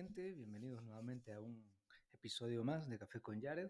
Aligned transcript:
gente? 0.00 0.32
Bienvenidos 0.32 0.82
nuevamente 0.82 1.30
a 1.30 1.40
un 1.40 1.62
episodio 2.14 2.64
más 2.64 2.88
de 2.88 2.98
Café 2.98 3.20
con 3.20 3.38
Jared. 3.38 3.68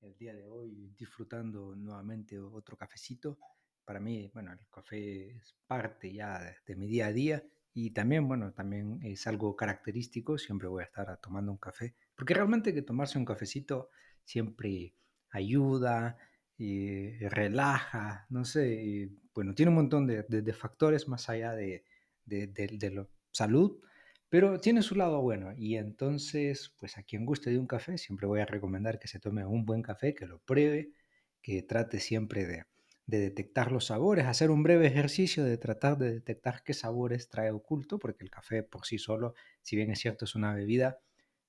El 0.00 0.16
día 0.16 0.32
de 0.32 0.46
hoy 0.46 0.94
disfrutando 0.96 1.74
nuevamente 1.74 2.38
otro 2.38 2.76
cafecito. 2.76 3.36
Para 3.84 3.98
mí, 3.98 4.30
bueno, 4.32 4.52
el 4.52 4.60
café 4.70 5.30
es 5.38 5.56
parte 5.66 6.12
ya 6.12 6.54
de, 6.64 6.76
mi 6.76 6.86
día 6.86 7.06
a 7.06 7.12
día 7.12 7.42
y 7.74 7.90
también, 7.90 8.28
bueno, 8.28 8.52
también 8.52 9.00
es 9.02 9.26
algo 9.26 9.56
característico. 9.56 10.38
Siempre 10.38 10.68
voy 10.68 10.82
a 10.82 10.86
estar 10.86 11.20
tomando 11.20 11.50
un 11.50 11.58
café 11.58 11.96
porque 12.14 12.34
realmente 12.34 12.72
que 12.72 12.82
tomarse 12.82 13.18
un 13.18 13.24
cafecito 13.24 13.90
siempre 14.22 14.94
ayuda, 15.30 16.16
y 16.56 17.18
relaja, 17.26 18.24
no 18.30 18.44
sé, 18.44 19.10
bueno, 19.34 19.52
tiene 19.52 19.70
un 19.70 19.76
montón 19.76 20.06
de, 20.06 20.52
factores 20.52 21.08
más 21.08 21.28
allá 21.28 21.54
de, 21.54 21.84
de 22.24 23.08
salud 23.32 23.82
pero 24.32 24.58
tiene 24.58 24.80
su 24.80 24.94
lado 24.94 25.20
bueno 25.20 25.52
y 25.58 25.76
entonces, 25.76 26.74
pues 26.78 26.96
a 26.96 27.02
quien 27.02 27.26
guste 27.26 27.50
de 27.50 27.58
un 27.58 27.66
café, 27.66 27.98
siempre 27.98 28.26
voy 28.26 28.40
a 28.40 28.46
recomendar 28.46 28.98
que 28.98 29.06
se 29.06 29.20
tome 29.20 29.44
un 29.44 29.66
buen 29.66 29.82
café, 29.82 30.14
que 30.14 30.24
lo 30.24 30.38
pruebe, 30.38 30.90
que 31.42 31.62
trate 31.62 32.00
siempre 32.00 32.46
de, 32.46 32.64
detectar 33.04 33.70
los 33.70 33.84
sabores, 33.84 34.24
hacer 34.24 34.50
un 34.50 34.62
breve 34.62 34.86
ejercicio 34.86 35.44
de 35.44 35.58
tratar 35.58 35.98
de 35.98 36.14
detectar 36.14 36.62
qué 36.64 36.72
sabores 36.72 37.28
trae 37.28 37.50
oculto, 37.50 37.98
porque 37.98 38.24
el 38.24 38.30
café 38.30 38.62
por 38.62 38.86
sí 38.86 38.96
solo, 38.96 39.34
si 39.60 39.76
bien 39.76 39.90
es 39.90 39.98
cierto, 40.00 40.24
es 40.24 40.34
una 40.34 40.54
bebida 40.54 40.98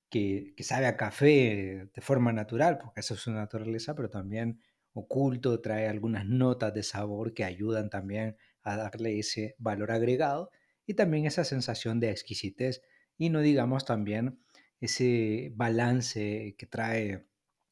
que, 0.10 0.54
que 0.58 0.64
sabe 0.66 0.88
a 0.88 0.98
café 0.98 1.88
de 1.94 2.02
forma 2.02 2.34
natural, 2.34 2.80
porque 2.80 3.00
esa 3.00 3.14
es 3.14 3.22
su 3.22 3.32
naturaleza, 3.32 3.96
pero 3.96 4.10
también 4.10 4.60
oculto 4.92 5.62
trae 5.62 5.88
algunas 5.88 6.26
notas 6.26 6.74
de 6.74 6.84
sabor 6.84 7.34
que 7.34 7.46
ayudan 7.46 7.90
también 7.90 8.36
a 8.62 8.76
darle 8.76 9.20
ese 9.20 9.56
valor 9.58 9.92
agregado 9.92 10.52
y 10.86 10.94
también 10.96 11.26
esa 11.26 11.44
sensación 11.44 12.00
de 12.00 12.12
exquisitez 12.12 12.82
y 13.18 13.30
no 13.30 13.42
digamos 13.42 13.86
también 13.86 14.40
ese 14.80 15.52
balance 15.56 16.56
que 16.58 16.66
trae 16.66 17.26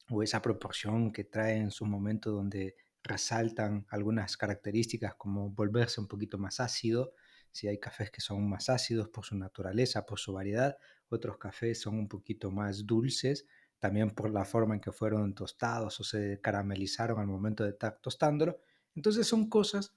o 0.08 0.22
esa 0.22 0.40
proporción 0.42 1.12
que 1.12 1.24
trae 1.24 1.56
en 1.56 1.70
su 1.70 1.84
momento 1.84 2.30
donde 2.30 2.76
resaltan 3.02 3.86
algunas 3.90 4.36
características 4.36 5.14
como 5.16 5.50
volverse 5.50 6.00
un 6.00 6.08
poquito 6.08 6.38
más 6.38 6.60
ácido, 6.60 7.14
si 7.50 7.68
hay 7.68 7.78
cafés 7.78 8.10
que 8.10 8.20
son 8.20 8.48
más 8.48 8.68
ácidos 8.70 9.08
por 9.08 9.24
su 9.24 9.36
naturaleza, 9.36 10.06
por 10.06 10.18
su 10.18 10.32
variedad, 10.32 10.76
otros 11.08 11.36
cafés 11.36 11.80
son 11.80 11.98
un 11.98 12.08
poquito 12.08 12.50
más 12.50 12.86
dulces, 12.86 13.46
también 13.78 14.10
por 14.10 14.30
la 14.30 14.44
forma 14.44 14.74
en 14.74 14.80
que 14.80 14.92
fueron 14.92 15.34
tostados 15.34 15.98
o 16.00 16.04
se 16.04 16.40
caramelizaron 16.40 17.20
al 17.20 17.26
momento 17.26 17.64
de 17.64 17.70
estar 17.70 17.98
tostándolo. 18.00 18.60
Entonces 18.94 19.26
son 19.26 19.48
cosas 19.48 19.94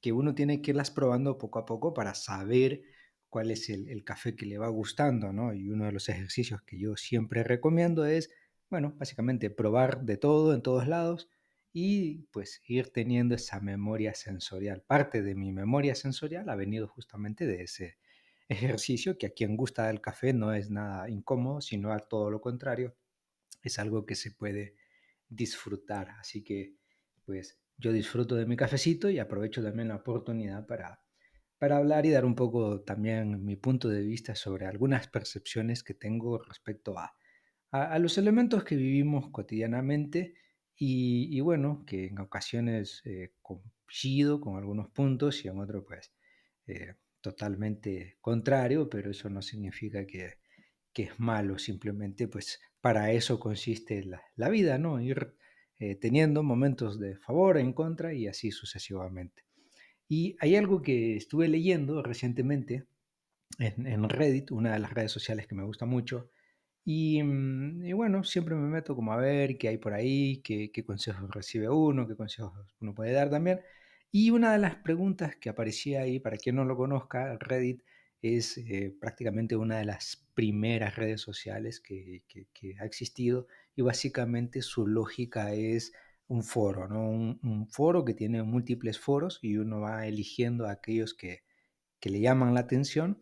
que 0.00 0.12
uno 0.12 0.34
tiene 0.34 0.62
que 0.62 0.72
irlas 0.72 0.90
probando 0.90 1.38
poco 1.38 1.58
a 1.58 1.64
poco 1.66 1.94
para 1.94 2.14
saber 2.14 2.82
cuál 3.28 3.50
es 3.50 3.68
el, 3.68 4.04
café 4.04 4.34
que 4.34 4.46
le 4.46 4.58
va 4.58 4.68
gustando, 4.68 5.32
¿no? 5.32 5.52
Y 5.52 5.68
uno 5.70 5.84
de 5.86 5.92
los 5.92 6.08
ejercicios 6.08 6.62
que 6.62 6.78
yo 6.78 6.96
siempre 6.96 7.42
recomiendo 7.42 8.04
es, 8.06 8.30
bueno, 8.70 8.94
básicamente 8.98 9.50
probar 9.50 10.02
de 10.02 10.16
todo 10.16 10.54
en 10.54 10.62
todos 10.62 10.88
lados 10.88 11.28
y 11.72 12.22
pues 12.32 12.62
ir 12.66 12.90
teniendo 12.90 13.34
esa 13.34 13.60
memoria 13.60 14.14
sensorial. 14.14 14.82
Parte 14.86 15.22
de 15.22 15.34
mi 15.34 15.52
memoria 15.52 15.94
sensorial 15.94 16.48
ha 16.48 16.56
venido 16.56 16.88
justamente 16.88 17.46
de 17.46 17.62
ese 17.62 17.98
ejercicio 18.48 19.18
que 19.18 19.26
a 19.26 19.30
quien 19.30 19.56
gusta 19.56 19.88
del 19.88 20.00
café 20.00 20.32
no 20.32 20.54
es 20.54 20.70
nada 20.70 21.10
incómodo, 21.10 21.60
sino 21.60 21.92
a 21.92 21.98
todo 21.98 22.30
lo 22.30 22.40
contrario, 22.40 22.96
es 23.62 23.78
algo 23.78 24.06
que 24.06 24.14
se 24.14 24.30
puede 24.30 24.76
disfrutar. 25.28 26.10
Así 26.20 26.42
que, 26.42 26.74
pues, 27.24 27.58
yo 27.78 27.92
disfruto 27.92 28.36
de 28.36 28.46
mi 28.46 28.56
cafecito 28.56 29.10
y 29.10 29.18
aprovecho 29.18 29.62
también 29.62 29.88
la 29.88 29.96
oportunidad 29.96 30.66
para, 30.66 31.00
para 31.58 31.76
hablar 31.76 32.06
y 32.06 32.10
dar 32.10 32.24
un 32.24 32.34
poco 32.34 32.80
también 32.80 33.44
mi 33.44 33.56
punto 33.56 33.88
de 33.88 34.02
vista 34.02 34.34
sobre 34.34 34.66
algunas 34.66 35.08
percepciones 35.08 35.82
que 35.82 35.94
tengo 35.94 36.38
respecto 36.38 36.98
a, 36.98 37.14
a, 37.70 37.98
los 37.98 38.18
elementos 38.18 38.64
que 38.64 38.76
vivimos 38.76 39.30
cotidianamente 39.30 40.34
y, 40.78 41.40
bueno, 41.40 41.84
que 41.86 42.08
en 42.08 42.18
ocasiones 42.18 43.00
eh, 43.04 43.32
coincido 43.40 44.40
con 44.40 44.56
algunos 44.56 44.90
puntos 44.90 45.42
y 45.44 45.48
en 45.48 45.58
otros 45.58 45.84
pues 45.86 46.12
eh, 46.66 46.94
totalmente 47.22 48.18
contrario, 48.20 48.90
pero 48.90 49.10
eso 49.10 49.30
no 49.30 49.40
significa 49.40 50.06
que, 50.06 50.34
que, 50.92 51.04
es 51.04 51.18
malo, 51.18 51.58
simplemente 51.58 52.28
pues 52.28 52.60
para 52.80 53.10
eso 53.12 53.40
consiste 53.40 54.04
la, 54.04 54.22
la 54.36 54.50
vida, 54.50 54.76
¿no? 54.76 55.00
Ir 55.00 55.34
eh, 55.78 55.94
teniendo 55.96 56.42
momentos 56.42 56.98
de 56.98 57.16
favor, 57.16 57.58
en 57.58 57.72
contra 57.72 58.14
y 58.14 58.26
así 58.28 58.50
sucesivamente. 58.50 59.44
Y 60.08 60.36
hay 60.40 60.56
algo 60.56 60.82
que 60.82 61.16
estuve 61.16 61.48
leyendo 61.48 62.02
recientemente 62.02 62.86
en, 63.58 64.08
Reddit, 64.08 64.50
una 64.52 64.72
de 64.74 64.78
las 64.80 64.92
redes 64.92 65.12
sociales 65.12 65.46
que 65.46 65.54
me 65.54 65.64
gusta 65.64 65.86
mucho, 65.86 66.30
mm, 66.84 67.84
y, 67.86 67.92
bueno, 67.92 68.24
siempre 68.24 68.54
me 68.54 68.68
meto 68.68 68.94
como 68.94 69.12
a 69.12 69.16
ver 69.16 69.58
qué 69.58 69.68
hay 69.68 69.78
por 69.78 69.94
ahí, 69.94 70.42
qué, 70.42 70.70
qué 70.72 70.84
consejos 70.84 71.30
recibe 71.30 71.68
uno, 71.68 72.06
qué 72.06 72.16
consejos 72.16 72.52
uno 72.80 72.94
puede 72.94 73.12
dar 73.12 73.30
también. 73.30 73.60
Y 74.12 74.30
una 74.30 74.52
de 74.52 74.58
las 74.58 74.76
preguntas 74.76 75.36
que 75.36 75.50
aparecía 75.50 76.02
ahí, 76.02 76.20
para 76.20 76.36
quien 76.38 76.56
no 76.56 76.64
lo 76.64 76.76
conozca, 76.76 77.36
Reddit 77.38 77.82
es 78.22 78.58
eh, 78.58 78.94
prácticamente 78.98 79.56
una 79.56 79.78
de 79.78 79.84
las 79.84 80.26
primeras 80.34 80.96
redes 80.96 81.20
sociales 81.20 81.80
que, 81.80 82.22
ha 82.80 82.84
existido 82.84 83.46
y 83.76 83.82
básicamente 83.82 84.62
su 84.62 84.86
lógica 84.86 85.52
es 85.52 85.92
un 86.28 86.42
foro, 86.42 86.88
¿no? 86.88 87.08
Un, 87.10 87.68
foro 87.70 88.04
que 88.04 88.14
tiene 88.14 88.42
múltiples 88.42 88.98
foros 88.98 89.38
y 89.42 89.58
uno 89.58 89.80
va 89.80 90.06
eligiendo 90.06 90.66
a 90.66 90.72
aquellos 90.72 91.14
que, 91.14 91.44
le 92.02 92.20
llaman 92.20 92.54
la 92.54 92.60
atención 92.60 93.20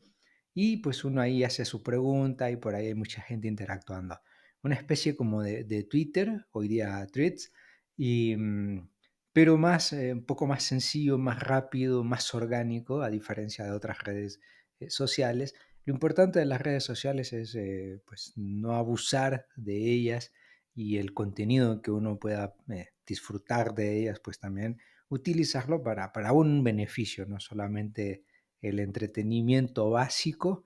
y 0.53 0.77
pues 0.77 1.05
uno 1.05 1.23
ahí 1.23 1.43
hace 1.43 1.65
su 1.65 1.83
pregunta 1.83 2.51
y 2.51 2.57
por 2.57 2.75
ahí 2.75 2.89
hay 2.89 2.95
mucha 2.95 3.23
gente 3.23 3.49
interactuando. 3.49 4.21
Una 4.63 4.75
especie 4.75 5.17
como 5.17 5.43
de, 5.43 5.85
Twitter, 5.85 6.47
hoy 6.53 6.69
día 6.69 7.07
Threads, 7.11 7.51
y, 7.97 8.37
mm, 8.37 8.89
pero 9.33 9.57
más, 9.57 9.95
eh, 9.95 10.13
un 10.13 10.27
poco 10.27 10.47
más 10.47 10.65
sencillo, 10.65 11.17
más 11.17 11.41
rápido, 11.41 12.05
más 12.05 12.35
orgánico, 12.35 13.01
a 13.03 13.09
diferencia 13.11 13.65
de 13.65 13.73
otras 13.73 14.05
redes 14.05 14.41
eh, 14.81 14.91
sociales. 14.91 15.55
Lo 15.87 15.95
importante 15.95 16.41
de 16.41 16.47
las 16.47 16.61
redes 16.61 16.85
sociales 16.85 17.33
es 17.33 17.55
eh, 17.55 18.03
pues, 18.07 18.35
no 18.37 18.75
abusar 18.75 19.47
de 19.57 19.77
ellas 19.77 20.31
y 20.75 20.99
el 20.99 21.15
contenido 21.15 21.83
que 21.83 21.91
uno 21.91 22.19
pueda 22.19 22.55
eh, 22.69 22.89
disfrutar 23.07 23.75
de 23.75 24.01
ellas, 24.01 24.21
pues 24.21 24.39
también 24.39 24.79
utilizarlo 25.09 25.83
para, 25.83 26.13
para, 26.13 26.33
un 26.33 26.65
beneficio, 26.65 27.27
no 27.27 27.41
solamente 27.41 28.25
el 28.61 28.81
entretenimiento 28.81 29.91
básico 29.91 30.65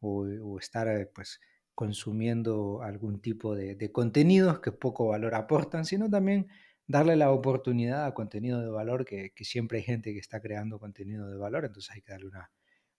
o, 0.00 0.58
estar 0.58 1.10
pues 1.14 1.40
consumiendo 1.74 2.82
algún 2.82 3.20
tipo 3.20 3.54
de, 3.54 3.92
contenidos 3.92 4.60
que 4.60 4.72
poco 4.72 5.08
valor 5.08 5.34
aportan, 5.34 5.84
sino 5.84 6.08
también 6.08 6.48
darle 6.86 7.16
la 7.16 7.30
oportunidad 7.30 8.06
a 8.06 8.14
contenido 8.14 8.60
de 8.62 8.68
valor, 8.68 9.04
que, 9.04 9.32
que 9.34 9.44
siempre 9.44 9.78
hay 9.78 9.84
gente 9.84 10.12
que 10.12 10.20
está 10.20 10.40
creando 10.40 10.78
contenido 10.78 11.28
de 11.30 11.36
valor, 11.36 11.64
entonces 11.64 11.94
hay 11.94 12.00
que 12.02 12.12
darle 12.12 12.28
una, 12.28 12.50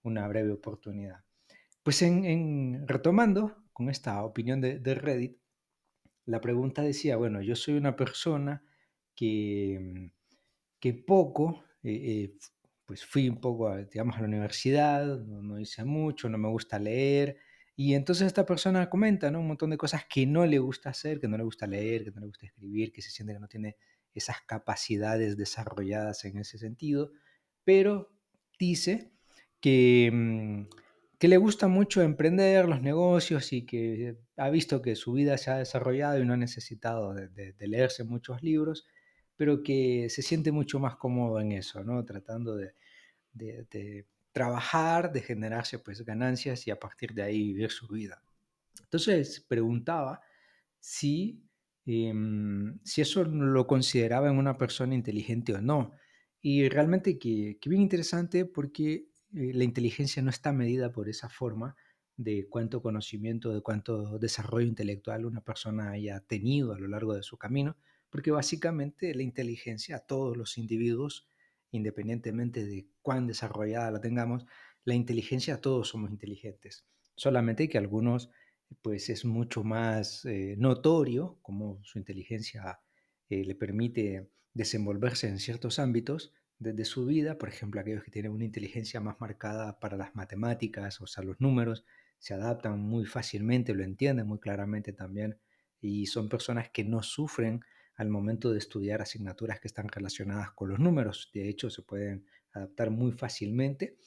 una 0.03 0.27
breve 0.27 0.51
oportunidad. 0.51 1.23
Pues 1.83 2.01
en, 2.01 2.87
retomando 2.87 3.63
con 3.71 3.89
esta 3.89 4.23
opinión 4.23 4.59
de, 4.59 4.95
Reddit, 4.95 5.37
la 6.27 6.41
pregunta 6.41 6.81
decía, 6.81 7.15
bueno, 7.15 7.41
yo 7.41 7.55
soy 7.55 7.75
una 7.75 7.95
persona 7.95 8.63
que, 9.15 10.11
que 10.79 10.93
poco, 10.93 11.63
eh, 11.83 11.93
eh, 11.93 12.37
pues 12.85 13.05
fui 13.05 13.29
un 13.29 13.39
poco, 13.39 13.69
a, 13.69 13.77
digamos, 13.77 14.17
a 14.17 14.19
la 14.19 14.27
universidad, 14.27 15.19
no, 15.19 15.59
hice 15.59 15.85
mucho, 15.85 16.29
no 16.29 16.37
me 16.37 16.49
gusta 16.49 16.79
leer, 16.79 17.37
y 17.77 17.93
entonces 17.93 18.27
esta 18.27 18.45
persona 18.45 18.89
comenta 18.89 19.31
¿no? 19.31 19.39
un 19.39 19.47
montón 19.47 19.69
de 19.69 19.77
cosas 19.77 20.05
que 20.09 20.25
no 20.25 20.45
le 20.45 20.59
gusta 20.59 20.89
hacer, 20.89 21.19
que 21.21 21.29
no 21.29 21.37
le 21.37 21.43
gusta 21.43 21.65
leer, 21.65 22.03
que 22.03 22.11
no 22.11 22.19
le 22.19 22.27
gusta 22.27 22.45
escribir, 22.45 22.91
que 22.91 23.01
se 23.01 23.11
siente 23.11 23.33
que 23.33 23.39
no 23.39 23.47
tiene 23.47 23.77
esas 24.13 24.41
capacidades 24.41 25.37
desarrolladas 25.37 26.25
en 26.25 26.39
ese 26.39 26.57
sentido, 26.57 27.11
pero 27.63 28.11
dice 28.59 29.13
que, 29.61 30.09
mm, 30.11 30.67
que 31.17 31.27
le 31.27 31.37
gusta 31.37 31.67
mucho 31.67 32.01
emprender 32.01 32.67
los 32.67 32.81
negocios 32.81 33.51
y 33.51 33.65
que 33.65 34.17
ha 34.37 34.49
visto 34.49 34.81
que 34.81 34.95
su 34.95 35.13
vida 35.13 35.37
se 35.37 35.49
ha 35.49 35.57
desarrollado 35.57 36.19
y 36.19 36.25
no 36.25 36.33
ha 36.33 36.37
necesitado 36.37 37.13
de, 37.13 37.55
leerse 37.59 38.03
muchos 38.03 38.43
libros, 38.43 38.85
pero 39.35 39.63
que 39.63 40.09
se 40.09 40.21
siente 40.21 40.51
mucho 40.51 40.79
más 40.79 40.95
cómodo 40.95 41.39
en 41.39 41.53
eso, 41.53 41.83
¿no? 41.83 42.05
Tratando 42.05 42.55
de, 42.55 44.05
trabajar, 44.31 45.11
de 45.11 45.21
generarse 45.21 45.79
pues 45.79 46.05
ganancias 46.05 46.67
y 46.67 46.71
a 46.71 46.79
partir 46.79 47.13
de 47.13 47.23
ahí 47.23 47.41
vivir 47.41 47.71
su 47.71 47.87
vida. 47.87 48.21
Entonces 48.83 49.43
preguntaba 49.47 50.21
si, 50.79 51.43
em, 51.85 52.79
si 52.83 53.01
eso 53.01 53.23
lo 53.23 53.65
consideraba 53.65 54.29
en 54.29 54.37
una 54.37 54.57
persona 54.57 54.93
inteligente 54.93 55.53
o 55.53 55.61
no. 55.61 55.93
Y 56.41 56.69
realmente 56.69 57.17
que, 57.17 57.57
que 57.59 57.69
bien 57.69 57.81
interesante 57.81 58.45
porque 58.45 58.93
eh, 58.93 59.06
la 59.31 59.63
inteligencia 59.63 60.21
no 60.21 60.29
está 60.29 60.53
medida 60.53 60.91
por 60.91 61.09
esa 61.09 61.29
forma 61.29 61.75
de 62.15 62.47
cuánto 62.49 62.81
conocimiento, 62.81 63.53
de 63.53 63.61
cuánto 63.61 64.17
desarrollo 64.17 64.67
intelectual 64.67 65.25
una 65.25 65.41
persona 65.41 65.91
haya 65.91 66.19
tenido 66.21 66.73
a 66.73 66.79
lo 66.79 66.87
largo 66.87 67.13
de 67.13 67.23
su 67.23 67.37
camino, 67.37 67.77
porque 68.09 68.31
básicamente 68.31 69.13
la 69.13 69.23
inteligencia 69.23 69.97
a 69.97 69.99
todos 69.99 70.35
los 70.35 70.57
individuos, 70.57 71.27
independientemente 71.71 72.65
de 72.65 72.87
cuán 73.01 73.27
desarrollada 73.27 73.91
la 73.91 74.01
tengamos, 74.01 74.45
la 74.83 74.95
inteligencia 74.95 75.55
a 75.55 75.61
todos 75.61 75.89
somos 75.89 76.11
inteligentes, 76.11 76.85
solamente 77.15 77.69
que 77.69 77.77
algunos 77.77 78.29
pues 78.81 79.09
es 79.09 79.25
mucho 79.25 79.63
más 79.63 80.25
eh, 80.25 80.55
notorio 80.57 81.39
como 81.41 81.79
su 81.83 81.99
inteligencia 81.99 82.79
eh, 83.29 83.43
le 83.43 83.55
permite 83.55 84.29
desenvolverse 84.53 85.27
en 85.27 85.39
ciertos 85.39 85.79
ámbitos 85.79 86.33
desde 86.59 86.85
su 86.85 87.05
vida, 87.05 87.37
por 87.37 87.49
ejemplo, 87.49 87.79
aquellos 87.79 88.03
que 88.03 88.11
tienen 88.11 88.31
una 88.31 88.45
inteligencia 88.45 88.99
más 88.99 89.19
marcada 89.19 89.79
para 89.79 89.97
las 89.97 90.15
matemáticas, 90.15 90.99
o 91.01 91.07
sea, 91.07 91.23
los 91.23 91.39
números, 91.39 91.85
se 92.19 92.33
adaptan 92.33 92.79
muy 92.79 93.05
fácilmente, 93.05 93.75
lo 93.75 93.83
entienden 93.83 94.25
muy 94.25 94.39
claramente 94.39 94.91
también, 94.91 95.37
y 95.79 96.07
son 96.07 96.29
personas 96.29 96.69
que 96.71 96.83
no 96.83 97.03
sufren 97.03 97.61
al 97.95 98.09
momento 98.09 98.51
de 98.51 98.57
estudiar 98.57 99.01
asignaturas 99.01 99.59
que 99.59 99.67
están 99.67 99.87
relacionadas 99.87 100.51
con 100.51 100.69
los 100.69 100.79
números. 100.79 101.29
De 101.33 101.47
hecho, 101.47 101.69
se 101.69 101.83
pueden 101.83 102.25
adaptar 102.53 102.89
muy 102.89 103.11
fácilmente. 103.11 103.97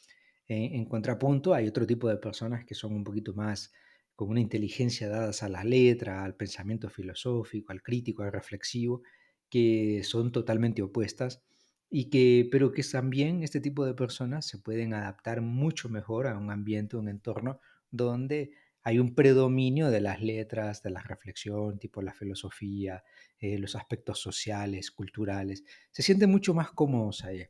En, 0.46 0.84
contrapunto, 0.86 1.54
hay 1.54 1.68
otro 1.68 1.86
tipo 1.86 2.08
de 2.08 2.16
personas 2.16 2.64
que 2.64 2.74
son 2.74 2.92
un 2.92 3.04
poquito 3.04 3.34
más 3.34 3.72
con 4.16 4.28
una 4.28 4.40
inteligencia 4.40 5.08
dada 5.08 5.30
a 5.40 5.48
la 5.48 5.62
letra, 5.62 6.24
al 6.24 6.34
pensamiento 6.34 6.90
filosófico, 6.90 7.72
al 7.72 7.82
crítico, 7.82 8.24
al 8.24 8.32
reflexivo, 8.32 9.02
que 9.48 10.02
son 10.04 10.32
totalmente 10.32 10.82
opuestas 10.82 11.44
y 11.90 12.08
que, 12.08 12.48
pero 12.50 12.72
que 12.72 12.84
también 12.84 13.42
este 13.42 13.60
tipo 13.60 13.84
de 13.84 13.94
personas 13.94 14.46
se 14.46 14.58
pueden 14.58 14.94
adaptar 14.94 15.40
mucho 15.40 15.88
mejor 15.88 16.28
a 16.28 16.38
un 16.38 16.50
ambiente, 16.50 16.96
un 16.96 17.08
entorno 17.08 17.60
donde 17.90 18.52
hay 18.82 18.98
un 18.98 19.14
predominio 19.14 19.90
de 19.90 20.00
las 20.00 20.22
letras, 20.22 20.82
de 20.82 20.90
la 20.90 21.02
reflexión, 21.02 21.78
tipo 21.78 22.00
la 22.00 22.14
filosofía, 22.14 23.02
eh, 23.40 23.58
los 23.58 23.74
aspectos 23.74 24.20
sociales, 24.20 24.90
culturales. 24.92 25.64
Se 25.90 26.02
sienten 26.02 26.30
mucho 26.30 26.54
más 26.54 26.70
cómodos 26.70 27.24
ahí. 27.24 27.46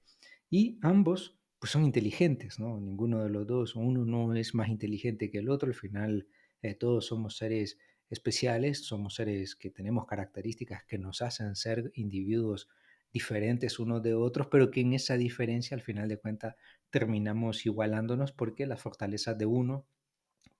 Y 0.48 0.78
ambos 0.82 1.36
pues 1.60 1.72
son 1.72 1.84
inteligentes, 1.84 2.58
¿no? 2.58 2.80
Ninguno 2.80 3.22
de 3.22 3.28
los 3.28 3.46
dos, 3.46 3.76
uno 3.76 4.06
no 4.06 4.34
es 4.34 4.54
más 4.54 4.70
inteligente 4.70 5.30
que 5.30 5.38
el 5.38 5.50
otro, 5.50 5.68
al 5.68 5.74
final 5.74 6.26
eh, 6.62 6.74
todos 6.74 7.06
somos 7.06 7.36
seres 7.36 7.78
especiales, 8.08 8.86
somos 8.86 9.14
seres 9.14 9.54
que 9.54 9.70
tenemos 9.70 10.06
características 10.06 10.84
que 10.84 10.98
nos 10.98 11.20
hacen 11.20 11.54
ser 11.54 11.92
individuos 11.94 12.68
diferentes 13.12 13.78
unos 13.78 14.02
de 14.02 14.14
otros, 14.14 14.48
pero 14.50 14.70
que 14.70 14.80
en 14.80 14.92
esa 14.94 15.16
diferencia 15.16 15.74
al 15.74 15.82
final 15.82 16.08
de 16.08 16.18
cuentas 16.18 16.54
terminamos 16.90 17.66
igualándonos 17.66 18.32
porque 18.32 18.66
las 18.66 18.80
fortalezas 18.80 19.36
de 19.38 19.46
uno 19.46 19.86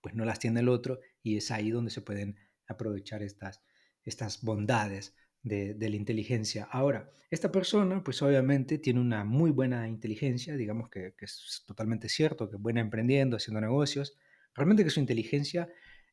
pues 0.00 0.14
no 0.14 0.24
las 0.24 0.38
tiene 0.38 0.60
el 0.60 0.68
otro 0.68 1.00
y 1.22 1.36
es 1.36 1.50
ahí 1.50 1.70
donde 1.70 1.90
se 1.90 2.00
pueden 2.00 2.36
aprovechar 2.66 3.22
estas, 3.22 3.62
estas 4.04 4.42
bondades 4.42 5.14
de, 5.42 5.76
la 5.78 5.96
inteligencia. 5.96 6.68
Ahora, 6.70 7.10
esta 7.30 7.50
persona 7.50 8.02
pues 8.02 8.20
obviamente 8.22 8.78
tiene 8.78 9.00
una 9.00 9.24
muy 9.24 9.50
buena 9.50 9.88
inteligencia, 9.88 10.56
digamos 10.56 10.88
que, 10.88 11.14
es 11.18 11.64
totalmente 11.66 12.08
cierto, 12.08 12.48
que 12.48 12.56
es 12.56 12.62
buena 12.62 12.80
emprendiendo, 12.80 13.36
haciendo 13.36 13.60
negocios, 13.60 14.16
realmente 14.54 14.84
que 14.84 14.90
su 14.90 15.00
inteligencia 15.00 15.68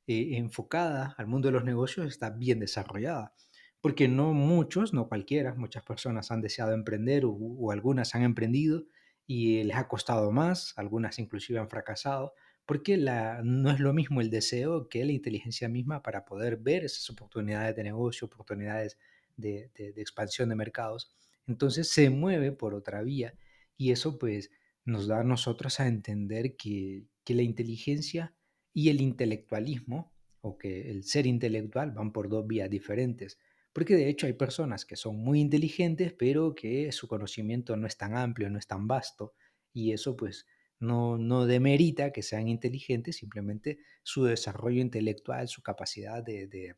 eh, 0.06 0.38
enfocada 0.38 1.16
al 1.18 1.28
mundo 1.28 1.48
de 1.50 1.54
los 1.54 1.64
negocios 1.64 2.08
está 2.08 2.30
bien 2.30 2.60
desarrollada 2.60 3.34
porque 3.82 4.08
no 4.08 4.34
muchos, 4.34 4.94
no 4.94 5.08
cualquiera, 5.08 5.54
muchas 5.56 5.84
personas 5.84 6.32
han 6.32 6.42
deseado 6.42 6.74
emprender 6.74 7.24
o, 7.26 7.72
algunas 7.72 8.16
han 8.16 8.24
emprendido 8.24 8.86
y 9.26 9.64
les 9.64 9.76
ha 9.78 9.88
costado 9.88 10.32
más, 10.32 10.74
algunas 10.78 11.20
inclusive 11.20 11.60
han 11.60 11.70
fracasado, 11.70 12.34
porque 12.66 12.98
la, 12.98 13.42
no 13.44 13.72
es 13.72 13.80
lo 13.80 13.94
mismo 13.94 14.22
el 14.22 14.30
deseo 14.30 14.90
que 14.90 15.06
la 15.06 15.12
inteligencia 15.12 15.70
misma 15.70 16.02
para 16.02 16.26
poder 16.26 16.58
ver 16.58 16.84
esas 16.84 17.10
oportunidades 17.10 17.76
de 17.76 17.84
negocio, 17.84 18.28
oportunidades 18.28 18.98
de, 19.36 19.72
expansión 19.96 20.50
de 20.50 20.56
mercados. 20.56 21.12
Entonces 21.46 21.90
se 21.92 22.10
mueve 22.10 22.52
por 22.52 22.74
otra 22.74 23.04
vía 23.04 23.36
y 23.78 23.92
eso 23.92 24.18
pues 24.18 24.52
nos 24.86 25.08
da 25.08 25.20
a 25.22 25.24
nosotros 25.24 25.80
a 25.80 25.88
entender 25.88 26.56
que, 26.58 27.06
que 27.24 27.36
la 27.36 27.44
inteligencia 27.44 28.34
y 28.74 28.90
el 28.90 29.02
intelectualismo, 29.02 30.12
o 30.42 30.58
que 30.58 30.90
el 30.90 31.04
ser 31.04 31.26
intelectual 31.28 31.92
van 31.92 32.12
por 32.12 32.30
dos 32.30 32.48
vías 32.48 32.70
diferentes. 32.70 33.38
Porque 33.78 33.96
de 33.96 34.10
hecho 34.10 34.26
hay 34.26 34.34
personas 34.34 34.86
que 34.86 34.96
son 34.96 35.18
muy 35.18 35.40
inteligentes, 35.40 36.12
pero 36.12 36.56
que 36.56 36.92
su 36.92 37.08
conocimiento 37.08 37.78
no 37.78 37.86
es 37.86 37.96
tan 37.96 38.18
amplio, 38.18 38.50
no 38.50 38.58
es 38.58 38.66
tan 38.66 38.88
vasto, 38.88 39.36
y 39.72 39.92
eso 39.92 40.16
pues 40.16 40.48
no, 40.80 41.20
no 41.20 41.46
demerita 41.46 42.12
que 42.12 42.24
sean 42.24 42.48
inteligentes, 42.48 43.18
simplemente 43.18 43.78
su 44.02 44.24
desarrollo 44.24 44.82
intelectual, 44.82 45.48
su 45.48 45.62
capacidad 45.62 46.24
de, 46.24 46.76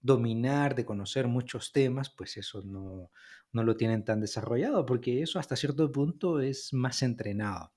dominar, 0.00 0.76
de 0.76 0.84
conocer 0.84 1.26
muchos 1.26 1.72
temas, 1.72 2.10
pues 2.10 2.36
eso 2.36 2.62
no, 2.62 3.10
no 3.50 3.64
lo 3.64 3.76
tienen 3.76 4.04
tan 4.04 4.20
desarrollado, 4.20 4.86
porque 4.86 5.22
eso 5.22 5.40
hasta 5.40 5.56
cierto 5.56 5.90
punto 5.90 6.38
es 6.38 6.72
más 6.72 7.02
entrenado. 7.02 7.72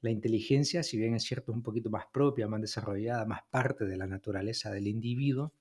La 0.00 0.12
inteligencia, 0.12 0.84
si 0.84 0.96
bien 0.96 1.16
es 1.16 1.24
cierto, 1.24 1.50
es 1.50 1.56
un 1.56 1.64
poquito 1.64 1.90
más 1.90 2.04
propia, 2.12 2.46
más 2.46 2.60
desarrollada, 2.60 3.26
más 3.26 3.40
parte 3.50 3.84
de 3.84 3.96
la 3.96 4.06
naturaleza 4.06 4.70
del 4.70 4.86
individuo, 4.86 5.54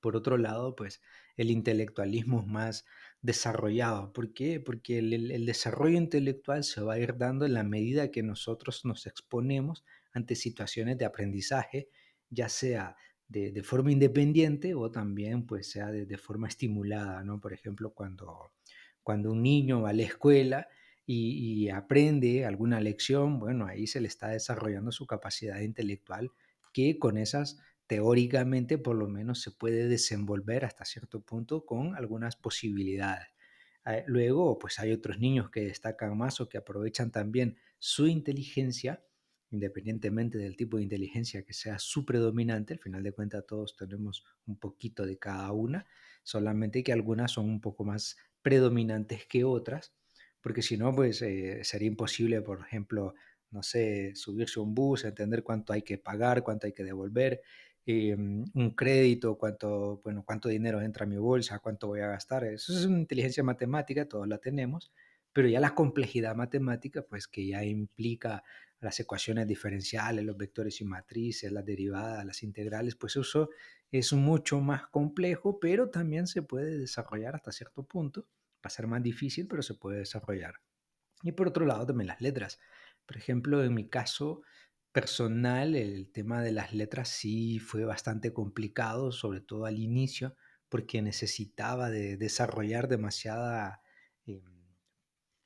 por 0.00 0.16
otro 0.16 0.36
lado, 0.36 0.74
pues 0.76 1.00
el 1.36 1.50
intelectualismo 1.50 2.40
es 2.40 2.46
más 2.46 2.84
desarrollado. 3.22 4.12
¿Por 4.12 4.32
qué? 4.32 4.60
Porque 4.60 4.98
el, 4.98 5.46
desarrollo 5.46 5.96
intelectual 5.96 6.64
se 6.64 6.80
va 6.80 6.94
a 6.94 6.98
ir 6.98 7.16
dando 7.16 7.46
en 7.46 7.54
la 7.54 7.64
medida 7.64 8.10
que 8.10 8.22
nosotros 8.22 8.84
nos 8.84 9.06
exponemos 9.06 9.84
ante 10.12 10.34
situaciones 10.34 10.98
de 10.98 11.04
aprendizaje, 11.04 11.88
ya 12.30 12.48
sea 12.48 12.96
de, 13.28 13.62
forma 13.62 13.92
independiente 13.92 14.74
o 14.74 14.90
también 14.90 15.46
pues 15.46 15.70
sea 15.70 15.90
de, 15.90 16.18
forma 16.18 16.48
estimulada, 16.48 17.22
¿no? 17.24 17.40
Por 17.40 17.52
ejemplo, 17.52 17.92
cuando, 17.92 18.52
cuando 19.02 19.32
un 19.32 19.42
niño 19.42 19.82
va 19.82 19.90
a 19.90 19.94
la 19.94 20.02
escuela 20.02 20.68
y, 21.04 21.64
y 21.64 21.70
aprende 21.70 22.44
alguna 22.46 22.80
lección, 22.80 23.38
bueno, 23.38 23.66
ahí 23.66 23.86
se 23.86 24.00
le 24.00 24.08
está 24.08 24.28
desarrollando 24.28 24.92
su 24.92 25.06
capacidad 25.06 25.60
intelectual 25.60 26.30
que 26.72 26.98
con 26.98 27.18
esas 27.18 27.58
teóricamente 27.88 28.78
por 28.78 28.96
lo 28.96 29.08
menos 29.08 29.40
se 29.40 29.50
puede 29.50 29.88
desenvolver 29.88 30.64
hasta 30.64 30.84
cierto 30.84 31.22
punto 31.22 31.66
con 31.66 31.96
algunas 31.96 32.36
posibilidades. 32.36 33.28
Ah, 33.84 34.02
luego, 34.06 34.58
pues 34.58 34.78
hay 34.78 34.92
otros 34.92 35.18
niños 35.18 35.50
que 35.50 35.62
destacan 35.62 36.16
más 36.16 36.40
o 36.40 36.48
que 36.48 36.58
aprovechan 36.58 37.10
también 37.10 37.56
su 37.78 38.06
inteligencia, 38.06 39.02
independientemente 39.50 40.36
del 40.36 40.56
tipo 40.56 40.76
de 40.76 40.82
inteligencia 40.82 41.44
que 41.44 41.54
sea 41.54 41.78
su 41.78 42.04
predominante, 42.04 42.74
al 42.74 42.80
final 42.80 43.02
de 43.02 43.12
cuentas 43.12 43.46
todos 43.46 43.76
tenemos 43.76 44.24
un 44.46 44.58
poquito 44.58 45.06
de 45.06 45.18
cada 45.18 45.50
una, 45.52 45.86
solamente 46.22 46.82
que 46.84 46.92
algunas 46.92 47.32
son 47.32 47.46
un 47.46 47.60
poco 47.62 47.84
más 47.84 48.18
predominantes 48.42 49.26
que 49.26 49.44
otras, 49.44 49.94
porque 50.42 50.62
si 50.62 50.76
no, 50.76 50.94
pues 50.94 51.22
eh, 51.22 51.64
sería 51.64 51.88
imposible, 51.88 52.42
por 52.42 52.60
ejemplo, 52.60 53.14
no 53.50 53.62
sé, 53.62 54.14
subirse 54.14 54.60
a 54.60 54.62
un 54.62 54.74
bus, 54.74 55.04
entender 55.04 55.42
cuánto 55.42 55.72
hay 55.72 55.82
que 55.82 55.98
pagar, 55.98 56.42
cuánto 56.42 56.66
hay 56.66 56.74
que 56.74 56.84
devolver, 56.84 57.40
Em, 57.90 58.44
un 58.54 58.70
crédito, 58.74 59.38
cuánto, 59.38 60.02
bueno, 60.04 60.22
cuánto 60.22 60.50
dinero 60.50 60.82
entra 60.82 61.04
a 61.04 61.08
mi 61.08 61.16
bolsa, 61.16 61.58
cuánto 61.58 61.86
voy 61.86 62.00
a 62.00 62.08
gastar. 62.08 62.44
Eso 62.44 62.70
es 62.74 62.84
una 62.84 62.98
inteligencia 62.98 63.42
matemática, 63.42 64.06
todos 64.06 64.28
la 64.28 64.36
tenemos, 64.36 64.92
pero 65.32 65.48
ya 65.48 65.58
la 65.58 65.74
complejidad 65.74 66.36
matemática, 66.36 67.00
pues 67.08 67.26
que 67.26 67.46
ya 67.46 67.64
implica 67.64 68.44
las 68.80 69.00
ecuaciones 69.00 69.46
diferenciales, 69.46 70.22
los 70.22 70.36
vectores 70.36 70.82
y 70.82 70.84
matrices, 70.84 71.50
las 71.50 71.64
derivadas, 71.64 72.26
las 72.26 72.42
integrales, 72.42 72.94
pues 72.94 73.16
eso 73.16 73.48
es 73.90 74.12
mucho 74.12 74.60
más 74.60 74.88
complejo, 74.88 75.58
pero 75.58 75.88
también 75.88 76.26
se 76.26 76.42
puede 76.42 76.76
desarrollar 76.78 77.36
hasta 77.36 77.52
cierto 77.52 77.84
punto. 77.84 78.28
Va 78.56 78.64
a 78.64 78.70
ser 78.70 78.86
más 78.86 79.02
difícil, 79.02 79.48
pero 79.48 79.62
se 79.62 79.72
puede 79.74 80.00
desarrollar. 80.00 80.56
Y 81.22 81.32
por 81.32 81.48
otro 81.48 81.64
lado, 81.64 81.86
también 81.86 82.08
las 82.08 82.20
letras. 82.20 82.60
Por 83.06 83.16
ejemplo, 83.16 83.64
en 83.64 83.72
mi 83.72 83.88
caso, 83.88 84.42
personal, 85.00 85.76
el 85.76 86.10
tema 86.10 86.42
de 86.42 86.50
las 86.50 86.74
letras 86.74 87.08
sí 87.08 87.60
fue 87.60 87.84
bastante 87.84 88.32
complicado, 88.32 89.12
sobre 89.12 89.40
todo 89.40 89.64
al 89.64 89.78
inicio, 89.78 90.34
porque 90.68 91.02
necesitaba 91.02 91.88
de 91.88 92.16
desarrollar 92.16 92.88
demasiada 92.88 93.80
em, 94.26 94.42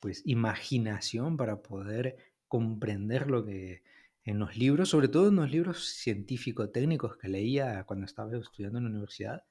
pues, 0.01 0.23
imaginación 0.25 1.37
para 1.37 1.61
poder 1.61 2.17
comprender 2.49 3.31
lo 3.31 3.45
que 3.45 3.83
en 4.25 4.39
los 4.39 4.57
libros, 4.57 4.89
sobre 4.89 5.09
todo 5.09 5.29
en 5.29 5.37
los 5.37 5.51
libros 5.51 5.85
científico-técnicos 5.85 7.19
que 7.19 7.29
leía 7.29 7.85
cuando 7.85 8.07
estaba 8.07 8.35
estudiando 8.39 8.79
en 8.79 8.85
la 8.85 8.91
universidad, 8.91 9.43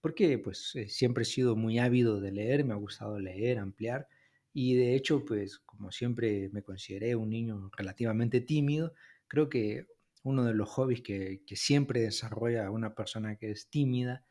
porque 0.00 0.38
pues 0.38 0.72
eh, 0.76 0.88
siempre 0.88 1.24
he 1.24 1.26
sido 1.26 1.54
muy 1.54 1.78
ávido 1.78 2.18
de 2.20 2.32
leer, 2.32 2.64
me 2.64 2.72
ha 2.72 2.76
gustado 2.76 3.18
leer, 3.18 3.58
ampliar, 3.58 4.08
y 4.54 4.74
de 4.74 4.94
hecho 4.94 5.22
pues 5.26 5.58
como 5.58 5.92
siempre 5.92 6.48
me 6.50 6.62
consideré 6.62 7.14
un 7.14 7.28
niño 7.28 7.70
relativamente 7.76 8.40
tímido, 8.40 8.94
creo 9.30 9.48
que 9.48 9.86
uno 10.24 10.44
de 10.44 10.54
los 10.54 10.68
hobbies 10.68 11.02
que, 11.02 11.40
siempre 11.54 12.00
desarrolla 12.00 12.70
una 12.70 12.94
persona 12.94 13.36
que 13.36 13.52
es 13.52 13.70
tímida, 13.70 14.24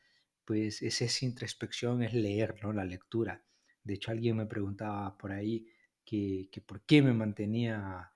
pues 0.46 0.82
es 0.82 1.02
esa 1.02 1.26
introspección, 1.26 2.04
es 2.04 2.14
leer, 2.14 2.56
¿no? 2.62 2.74
La 2.74 2.84
lectura. 2.84 3.44
De 3.84 3.94
hecho, 3.96 4.12
alguien 4.12 4.36
me 4.38 4.46
preguntaba 4.46 5.18
por 5.18 5.32
ahí 5.32 5.68
que, 6.06 6.50
por 6.66 6.82
qué 6.82 7.02
me 7.02 7.14
mantenía, 7.14 8.12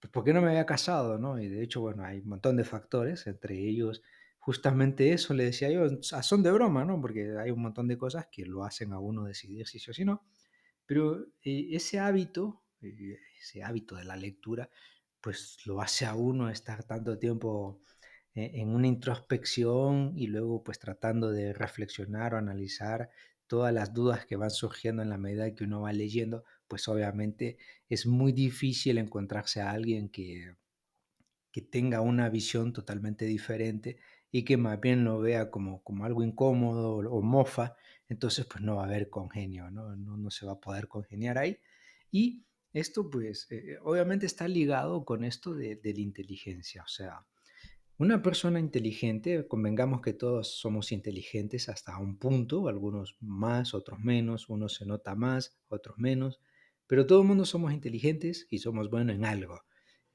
pues 0.00 0.10
por 0.10 0.24
qué 0.24 0.32
no 0.34 0.42
me 0.42 0.48
había 0.48 0.66
casado, 0.66 1.18
¿no? 1.18 1.40
Y 1.40 1.48
de 1.48 1.62
hecho, 1.62 1.80
bueno, 1.80 2.04
hay 2.04 2.18
un 2.18 2.28
montón 2.28 2.56
de 2.56 2.64
factores, 2.64 3.26
entre 3.26 3.56
ellos 3.56 4.02
justamente 4.38 5.12
eso, 5.12 5.32
le 5.32 5.44
decía 5.44 5.70
yo, 5.70 5.86
son 6.02 6.42
de 6.42 6.52
broma, 6.52 6.84
¿no? 6.84 7.00
Porque 7.00 7.34
hay 7.38 7.50
un 7.50 7.62
montón 7.62 7.88
de 7.88 7.96
cosas 7.96 8.26
que 8.30 8.44
lo 8.44 8.64
hacen 8.64 8.92
a 8.92 8.98
uno 8.98 9.24
decidir 9.24 9.66
si 9.66 9.78
sí 9.78 9.90
o 9.90 9.94
si 9.94 10.04
no. 10.04 10.22
Pero 10.84 11.28
eh, 11.42 11.68
ese 11.70 11.98
hábito, 11.98 12.62
eh, 12.82 13.18
ese 13.40 13.62
hábito 13.62 13.96
de 13.96 14.04
la 14.04 14.16
lectura, 14.16 14.68
pues 15.24 15.56
lo 15.64 15.80
hace 15.80 16.04
a 16.04 16.14
uno 16.14 16.50
estar 16.50 16.84
tanto 16.84 17.18
tiempo 17.18 17.80
eh, 18.34 18.50
en 18.56 18.68
una 18.68 18.88
introspección 18.88 20.12
y 20.14 20.26
luego 20.26 20.62
pues 20.62 20.78
tratando 20.78 21.30
de 21.30 21.54
reflexionar 21.54 22.34
o 22.34 22.36
analizar 22.36 23.08
todas 23.46 23.72
las 23.72 23.94
dudas 23.94 24.26
que 24.26 24.36
van 24.36 24.50
surgiendo 24.50 25.00
en 25.02 25.08
la 25.08 25.16
medida 25.16 25.54
que 25.54 25.64
uno 25.64 25.80
va 25.80 25.94
leyendo, 25.94 26.44
pues 26.68 26.88
obviamente 26.88 27.56
es 27.88 28.06
muy 28.06 28.32
difícil 28.32 28.98
encontrarse 28.98 29.62
a 29.62 29.70
alguien 29.70 30.10
que, 30.10 30.56
que 31.50 31.62
tenga 31.62 32.02
una 32.02 32.28
visión 32.28 32.74
totalmente 32.74 33.24
diferente 33.24 33.96
y 34.30 34.44
que 34.44 34.58
más 34.58 34.78
bien 34.78 35.04
lo 35.04 35.20
vea 35.20 35.50
como, 35.50 35.82
como 35.82 36.04
algo 36.04 36.22
incómodo 36.22 36.96
o, 36.96 37.22
mofa, 37.22 37.76
entonces 38.10 38.44
pues 38.44 38.62
no 38.62 38.76
va 38.76 38.82
a 38.82 38.86
haber 38.88 39.08
congenio, 39.08 39.70
¿no? 39.70 39.96
No, 39.96 40.18
no 40.18 40.30
se 40.30 40.44
va 40.44 40.52
a 40.52 40.60
poder 40.60 40.86
congeniar 40.86 41.38
ahí. 41.38 41.58
Y 42.10 42.44
esto 42.74 43.08
pues 43.08 43.46
eh, 43.50 43.78
obviamente 43.82 44.26
está 44.26 44.46
ligado 44.46 45.06
con 45.06 45.24
esto 45.24 45.54
de, 45.54 45.76
de 45.76 45.94
la 45.94 46.00
inteligencia, 46.00 46.82
o 46.82 46.88
sea, 46.88 47.24
una 47.96 48.22
persona 48.22 48.58
inteligente, 48.58 49.46
convengamos 49.46 50.02
que 50.02 50.12
todos 50.12 50.58
somos 50.58 50.90
inteligentes 50.90 51.68
hasta 51.68 51.96
un 51.96 52.18
punto, 52.18 52.66
algunos 52.66 53.16
más, 53.20 53.72
otros 53.72 54.00
menos, 54.00 54.48
unos 54.48 54.74
se 54.74 54.84
nota 54.84 55.14
más, 55.14 55.56
otros 55.68 55.96
menos, 55.96 56.40
pero 56.88 57.06
todo 57.06 57.22
el 57.22 57.28
mundo 57.28 57.44
somos 57.44 57.72
inteligentes 57.72 58.48
y 58.50 58.58
somos 58.58 58.90
buenos 58.90 59.14
en 59.14 59.24
algo. 59.24 59.60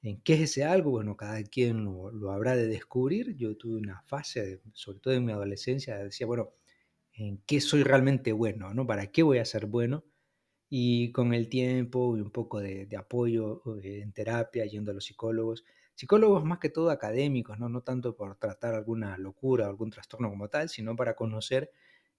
¿En 0.01 0.21
qué 0.21 0.33
es 0.33 0.41
ese 0.41 0.65
algo? 0.65 0.91
Bueno, 0.91 1.15
cada 1.15 1.41
quien 1.43 1.85
lo, 1.85 2.31
habrá 2.31 2.55
de 2.55 2.67
descubrir. 2.67 3.35
Yo 3.35 3.55
tuve 3.57 3.77
una 3.77 4.01
fase, 4.03 4.61
sobre 4.73 4.99
todo 4.99 5.13
en 5.13 5.25
mi 5.25 5.31
adolescencia, 5.31 5.97
decía, 5.97 6.27
bueno, 6.27 6.53
¿en 7.13 7.41
qué 7.45 7.61
soy 7.61 7.83
realmente 7.83 8.31
bueno? 8.31 8.73
¿no? 8.73 8.85
¿Para 8.85 9.07
qué 9.07 9.23
voy 9.23 9.39
a 9.39 9.45
ser 9.45 9.65
bueno? 9.65 10.03
Y 10.69 11.11
con 11.11 11.33
el 11.33 11.49
tiempo 11.49 12.15
y 12.17 12.21
un 12.21 12.31
poco 12.31 12.59
de, 12.59 12.87
apoyo 12.97 13.63
eh, 13.81 14.01
en 14.01 14.13
terapia, 14.13 14.65
yendo 14.65 14.91
a 14.91 14.93
los 14.93 15.05
psicólogos, 15.05 15.65
psicólogos 15.95 16.45
más 16.45 16.59
que 16.59 16.69
todo 16.69 16.91
académicos, 16.91 17.59
¿no? 17.59 17.69
no 17.69 17.81
tanto 17.81 18.15
por 18.15 18.35
tratar 18.37 18.75
alguna 18.75 19.17
locura 19.17 19.67
o 19.67 19.69
algún 19.69 19.89
trastorno 19.89 20.29
como 20.29 20.47
tal, 20.47 20.69
sino 20.69 20.95
para 20.95 21.15
conocer 21.15 21.71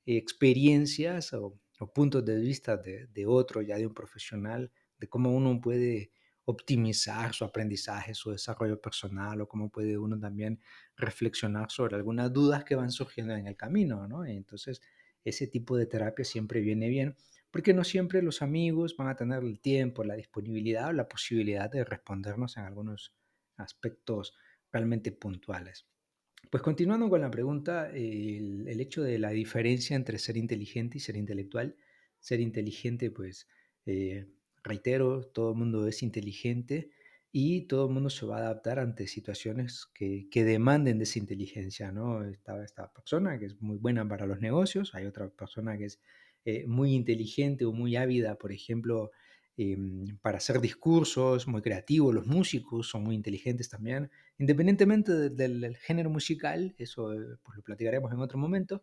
experiencias 0.05 1.33
o, 1.33 1.59
puntos 1.95 2.25
de 2.25 2.39
vista 2.39 2.77
de, 2.77 3.07
de, 3.07 3.27
otro, 3.27 3.63
ya 3.63 3.77
de 3.77 3.87
un 3.87 3.95
profesional, 3.95 4.71
de 4.99 5.09
cómo 5.09 5.35
uno 5.35 5.59
puede 5.63 6.11
optimizar 6.51 7.33
su 7.33 7.45
aprendizaje, 7.45 8.15
su 8.15 8.31
desarrollo 8.31 8.81
personal 8.81 9.41
o 9.41 9.49
cómo 9.49 9.71
puede 9.71 9.97
uno 9.97 10.19
también 10.19 10.61
reflexionar 10.97 11.71
sobre 11.71 11.97
algunas 11.97 12.33
dudas 12.33 12.65
que 12.65 12.75
van 12.75 12.91
surgiendo 12.91 13.35
en 13.35 13.47
el 13.47 13.57
camino. 13.57 14.07
¿no? 14.09 14.25
Entonces, 14.25 14.83
ese 15.25 15.47
tipo 15.47 15.77
de 15.77 15.87
terapia 15.87 16.25
siempre 16.25 16.61
viene 16.61 16.89
bien 16.89 17.17
porque 17.51 17.75
no 17.75 17.85
siempre 17.85 18.23
los 18.23 18.43
amigos 18.43 18.97
van 18.97 19.09
a 19.09 19.17
tener 19.17 19.43
el 19.43 19.61
tiempo, 19.61 20.05
la 20.05 20.15
disponibilidad 20.15 20.89
o 20.89 20.93
la 20.93 21.09
posibilidad 21.09 21.71
de 21.71 21.85
respondernos 21.85 22.57
en 22.57 22.65
algunos 22.65 23.15
aspectos 23.57 24.35
realmente 24.73 25.13
puntuales. 25.13 25.87
Pues 26.49 26.63
continuando 26.63 27.09
con 27.09 27.21
la 27.21 27.31
pregunta, 27.31 27.91
el, 27.91 28.81
hecho 28.81 29.03
de 29.03 29.19
la 29.19 29.31
diferencia 29.31 29.95
entre 29.95 30.19
ser 30.19 30.37
inteligente 30.37 30.99
y 30.99 31.01
ser 31.01 31.17
intelectual. 31.17 31.77
Ser 32.19 32.41
inteligente, 32.41 33.11
pues, 33.11 33.49
eh, 33.87 34.27
reitero, 34.63 35.23
todo 35.23 35.53
el 35.53 35.59
mundo 35.59 35.87
es 35.87 36.03
inteligente 36.03 36.91
y 37.33 37.63
todo 37.63 37.87
el 37.87 37.95
mundo 37.95 38.11
se 38.11 38.27
va 38.27 38.39
a 38.39 38.41
adaptar 38.41 38.79
ante 38.79 39.07
situaciones 39.07 39.87
que, 39.95 40.29
demanden 40.33 40.99
de 40.99 41.05
esa 41.05 41.19
inteligencia, 41.19 41.93
¿no? 41.93 42.25
Está 42.25 42.63
esta 42.65 42.93
persona 42.93 43.39
que 43.39 43.47
es 43.47 43.61
muy 43.61 43.79
buena 43.79 44.07
para 44.09 44.27
los 44.27 44.41
negocios, 44.41 44.95
hay 44.95 45.07
otra 45.07 45.29
persona 45.31 45.79
que 45.79 45.85
es 45.87 46.01
eh, 46.45 46.67
muy 46.67 46.95
inteligente 46.95 47.65
o 47.65 47.73
muy 47.73 47.97
ávida, 47.97 48.37
por 48.37 48.53
ejemplo, 48.53 49.11
Em, 49.63 50.17
para 50.23 50.39
hacer 50.39 50.59
discursos, 50.59 51.47
muy 51.47 51.61
creativos, 51.61 52.15
los 52.15 52.27
músicos 52.27 52.89
son 52.89 53.03
muy 53.03 53.15
inteligentes 53.15 53.69
también, 53.69 54.11
independientemente 54.39 55.29
del, 55.29 55.77
género 55.77 56.09
musical, 56.09 56.75
eso 56.79 57.13
eh, 57.13 57.37
pues 57.43 57.59
lo 57.59 57.63
platicaremos 57.63 58.11
en 58.11 58.21
otro 58.21 58.39
momento, 58.39 58.83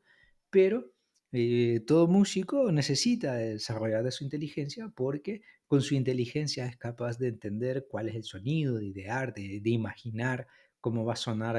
pero 0.51 0.91
eh, 1.31 1.81
todo 1.87 2.07
músico 2.07 2.71
necesita 2.71 3.33
desarrollar 3.33 4.03
de 4.03 4.11
su 4.11 4.23
inteligencia 4.23 4.89
porque 4.95 5.41
con 5.65 5.81
su 5.81 5.95
inteligencia 5.95 6.67
es 6.67 6.77
capaz 6.77 7.17
de 7.17 7.29
entender 7.29 7.87
cuál 7.89 8.09
es 8.09 8.15
el 8.15 8.23
sonido, 8.23 8.77
de 8.77 8.85
idear, 8.85 9.33
de, 9.33 9.61
imaginar 9.65 10.45
cómo 10.79 11.05
va 11.05 11.13
a 11.13 11.15
sonar 11.15 11.55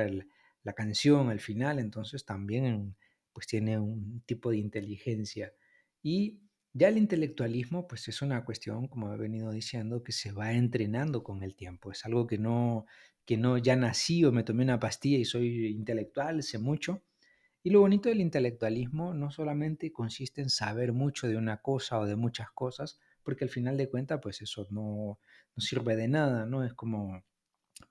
la 0.62 0.72
canción 0.74 1.28
al 1.30 1.40
final, 1.40 1.80
entonces 1.80 2.24
también 2.24 2.94
pues 3.32 3.48
tiene 3.48 3.80
un 3.80 4.22
tipo 4.26 4.50
de 4.50 4.58
inteligencia. 4.58 5.52
Y 6.02 6.40
ya 6.72 6.88
el 6.88 6.98
intelectualismo, 6.98 7.88
pues 7.88 8.08
es 8.08 8.22
una 8.22 8.44
cuestión, 8.44 8.88
como 8.88 9.12
he 9.12 9.16
venido 9.16 9.50
diciendo, 9.50 10.02
que 10.02 10.12
se 10.12 10.32
va 10.32 10.52
entrenando 10.52 11.22
con 11.22 11.42
el 11.42 11.54
tiempo. 11.56 11.92
Es 11.92 12.04
algo 12.04 12.26
que 12.26 12.38
no, 12.38 12.86
que 13.24 13.36
no 13.36 13.58
ya 13.58 13.76
nací 13.76 14.24
o 14.24 14.32
me 14.32 14.44
tomé 14.44 14.64
una 14.64 14.80
pastilla 14.80 15.18
y 15.18 15.24
soy 15.24 15.66
intelectual, 15.68 16.42
sé 16.42 16.58
mucho. 16.58 17.02
Y 17.62 17.70
lo 17.70 17.80
bonito 17.80 18.08
del 18.08 18.20
intelectualismo 18.20 19.14
no 19.14 19.30
solamente 19.30 19.92
consiste 19.92 20.40
en 20.40 20.50
saber 20.50 20.92
mucho 20.92 21.28
de 21.28 21.36
una 21.36 21.60
cosa 21.60 21.98
o 21.98 22.06
de 22.06 22.16
muchas 22.16 22.50
cosas, 22.52 22.98
porque 23.22 23.44
al 23.44 23.50
final 23.50 23.76
de 23.76 23.90
cuentas, 23.90 24.20
pues 24.22 24.40
eso 24.40 24.66
no, 24.70 25.18
no 25.54 25.60
sirve 25.60 25.96
de 25.96 26.08
nada, 26.08 26.46
¿no? 26.46 26.64
Es 26.64 26.72
como, 26.74 27.24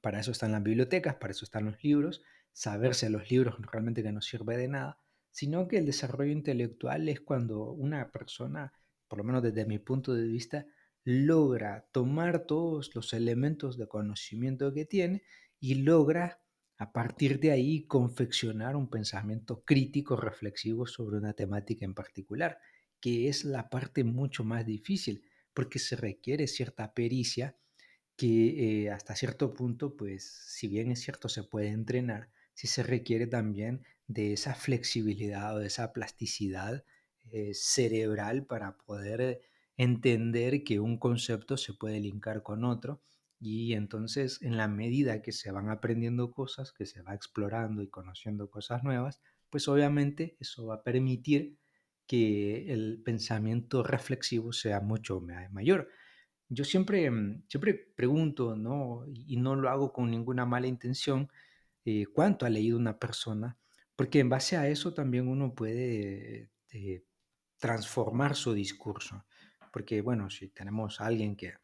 para 0.02 0.20
eso 0.20 0.32
están 0.32 0.52
las 0.52 0.64
bibliotecas, 0.64 1.16
para 1.16 1.32
eso 1.32 1.46
están 1.46 1.66
los 1.66 1.84
libros, 1.84 2.24
saberse 2.54 3.10
los 3.10 3.30
libros 3.30 3.56
realmente 3.72 4.02
que 4.02 4.12
no 4.12 4.22
sirve 4.22 4.58
de 4.58 4.68
nada, 4.68 5.00
sino 5.38 5.68
que 5.68 5.78
el 5.78 5.86
desarrollo 5.86 6.32
intelectual 6.32 7.08
es 7.10 7.22
cuando 7.22 7.70
una 7.70 8.12
persona, 8.12 8.74
por 9.08 9.20
lo 9.20 9.24
menos 9.24 9.44
desde 9.44 9.68
mi 9.68 9.78
punto 9.78 10.16
de 10.16 10.24
vista, 10.24 10.66
logra 11.04 11.88
tomar 11.92 12.48
todos 12.48 12.96
los 12.96 13.14
elementos 13.14 13.78
de 13.78 13.88
conocimiento 13.88 14.74
que 14.74 14.86
tiene 14.86 15.22
y 15.60 15.76
logra 15.76 16.42
a 16.80 16.92
partir 16.92 17.40
de 17.40 17.52
ahí 17.52 17.86
confeccionar 17.86 18.76
un 18.76 18.90
pensamiento 18.90 19.62
crítico, 19.64 20.16
reflexivo 20.16 20.88
sobre 20.88 21.20
una 21.20 21.34
temática 21.34 21.86
en 21.86 21.94
particular, 21.94 22.58
que 23.00 23.30
es 23.30 23.46
la 23.46 23.70
parte 23.70 24.04
mucho 24.04 24.44
más 24.44 24.66
difícil, 24.66 25.22
porque 25.54 25.78
se 25.78 25.96
requiere 25.98 26.48
cierta 26.48 26.96
pericia 26.96 27.56
que 28.16 28.86
eh, 28.86 28.90
hasta 28.90 29.16
cierto 29.16 29.54
punto, 29.54 29.96
pues 29.96 30.28
si 30.48 30.68
bien 30.68 30.90
es 30.90 31.02
cierto 31.02 31.30
se 31.30 31.44
puede 31.44 31.68
entrenar, 31.68 32.32
sí 32.56 32.66
se 32.66 32.82
requiere 32.82 33.28
también 33.28 33.84
de 34.08 34.34
esa 34.34 34.56
flexibilidad 34.56 35.56
o 35.56 35.60
de 35.60 35.68
esa 35.68 35.94
plasticidad 35.94 36.84
eh, 37.32 37.52
cerebral 37.54 38.46
para 38.46 38.78
poder 38.78 39.42
entender 39.76 40.64
que 40.64 40.80
un 40.80 40.98
concepto 40.98 41.58
se 41.58 41.74
puede 41.74 42.00
linkar 42.00 42.42
con 42.42 42.64
otro 42.64 43.02
y 43.40 43.74
entonces 43.74 44.42
en 44.42 44.58
la 44.58 44.68
medida 44.68 45.22
que 45.22 45.32
se 45.32 45.52
van 45.52 45.70
aprendiendo 45.70 46.32
cosas, 46.32 46.72
que 46.72 46.86
se 46.86 47.02
va 47.02 47.14
explorando 47.14 47.84
y 47.84 47.88
conociendo 47.90 48.50
cosas 48.50 48.84
nuevas, 48.84 49.22
pues 49.50 49.68
obviamente 49.68 50.38
eso 50.40 50.66
va 50.68 50.76
a 50.76 50.84
permitir 50.84 51.58
que 52.08 52.72
el 52.72 53.02
pensamiento 53.04 53.84
reflexivo 53.84 54.54
sea 54.54 54.80
mucho 54.80 55.22
mayor. 55.52 55.90
Yo 56.50 56.64
siempre, 56.64 57.10
mm, 57.12 57.44
siempre 57.50 57.74
pregunto, 57.74 58.56
¿no? 58.56 59.06
y 59.08 59.38
no 59.38 59.56
lo 59.56 59.70
hago 59.70 59.92
con 59.94 60.10
ninguna 60.10 60.46
mala 60.46 60.68
intención, 60.68 61.30
eh, 61.86 62.06
cuánto 62.08 62.46
ha 62.46 62.50
leído 62.50 62.78
una 62.78 62.98
persona 63.00 63.58
porque 63.98 64.20
en 64.20 64.30
base 64.30 64.56
a 64.56 64.68
eso 64.70 64.94
también 64.94 65.28
uno 65.28 65.56
puede 65.56 66.52
eh, 66.72 67.04
transformar 67.58 68.36
su 68.36 68.54
discurso. 68.54 69.26
Porque, 69.74 70.02
bueno, 70.02 70.30
si 70.30 70.50
tenemos 70.50 71.02
a 71.02 71.08
alguien 71.08 71.36
que, 71.36 71.56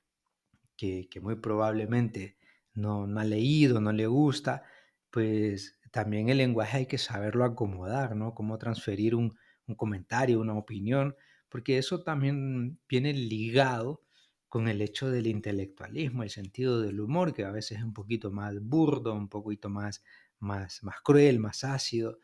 que, 0.75 1.08
muy 1.22 1.36
probablemente 1.36 2.38
no, 2.74 3.06
no, 3.06 3.20
ha 3.20 3.24
leído, 3.24 3.80
no 3.80 3.92
le 3.94 4.08
gusta, 4.08 4.63
pues 5.12 5.80
también 5.92 6.30
el 6.30 6.38
lenguaje 6.40 6.78
hay 6.78 6.86
que 6.88 6.98
saberlo 6.98 7.46
acomodar, 7.46 8.16
¿no? 8.16 8.34
Cómo 8.34 8.58
transferir 8.58 9.13
un, 9.13 9.38
un 9.68 9.75
comentario, 9.75 10.42
una 10.42 10.58
opinión, 10.58 11.16
porque 11.50 11.78
eso 11.78 12.04
también 12.04 12.80
viene 12.90 13.13
ligado 13.13 14.02
con 14.50 14.68
el 14.68 14.82
hecho 14.82 15.12
del 15.12 15.28
intelectualismo, 15.28 16.24
el 16.24 16.32
sentido 16.32 16.82
del 16.82 17.00
humor, 17.00 17.34
que 17.34 17.46
a 17.46 17.52
veces 17.52 17.78
es 17.78 17.84
un 17.84 17.94
poquito 17.94 18.32
más 18.32 18.60
burdo, 18.60 19.13
un 19.13 19.30
poquito 19.30 19.70
más 19.70 20.04
más, 20.44 20.84
más 20.84 20.98
cruel, 21.04 21.40
más 21.40 21.64
ácido, 21.64 22.20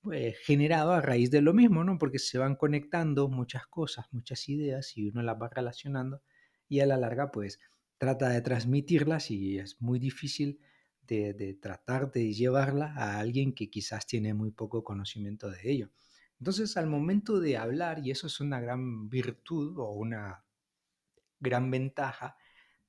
pues, 0.00 0.38
generado 0.38 0.92
a 0.92 1.00
raíz 1.00 1.30
de 1.30 1.42
lo 1.42 1.54
mismo, 1.54 1.84
¿no? 1.84 1.98
Porque 1.98 2.18
se 2.18 2.38
van 2.38 2.56
conectando 2.56 3.28
muchas 3.28 3.66
cosas, 3.66 4.06
muchas 4.12 4.48
ideas 4.48 4.96
y 4.96 5.08
uno 5.08 5.22
las 5.22 5.36
va 5.40 5.48
relacionando 5.48 6.22
y 6.68 6.80
a 6.80 6.86
la 6.86 6.96
larga 6.96 7.30
pues 7.30 7.60
trata 7.98 8.28
de 8.28 8.40
transmitirlas 8.42 9.30
y 9.30 9.58
es 9.58 9.80
muy 9.80 9.98
difícil 9.98 10.60
de, 11.02 11.34
de 11.34 11.54
tratar 11.54 12.10
de 12.10 12.32
llevarla 12.32 12.94
a 12.96 13.18
alguien 13.18 13.54
que 13.54 13.70
quizás 13.70 14.06
tiene 14.06 14.34
muy 14.34 14.50
poco 14.50 14.84
conocimiento 14.84 15.50
de 15.50 15.60
ello. 15.70 15.90
Entonces 16.38 16.76
al 16.76 16.88
momento 16.88 17.40
de 17.40 17.56
hablar, 17.56 18.00
y 18.04 18.10
eso 18.10 18.26
es 18.26 18.40
una 18.40 18.60
gran 18.60 19.08
virtud 19.08 19.78
o 19.78 19.92
una 19.92 20.44
gran 21.40 21.70
ventaja, 21.70 22.36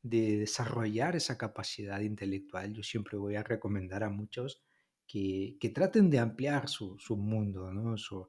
de 0.04 0.38
desarrollar 0.38 1.16
esa 1.16 1.38
capacidad 1.38 2.02
intelectual, 2.02 2.74
yo 2.74 2.84
siempre 2.84 3.18
voy 3.18 3.36
a 3.36 3.44
recomendar 3.44 4.04
a 4.04 4.10
muchos 4.10 4.63
que, 5.60 5.72
traten 5.74 6.10
de 6.10 6.20
ampliar 6.20 6.68
su, 6.68 6.98
mundo, 7.18 7.72
¿no? 7.72 7.98
su, 7.98 8.28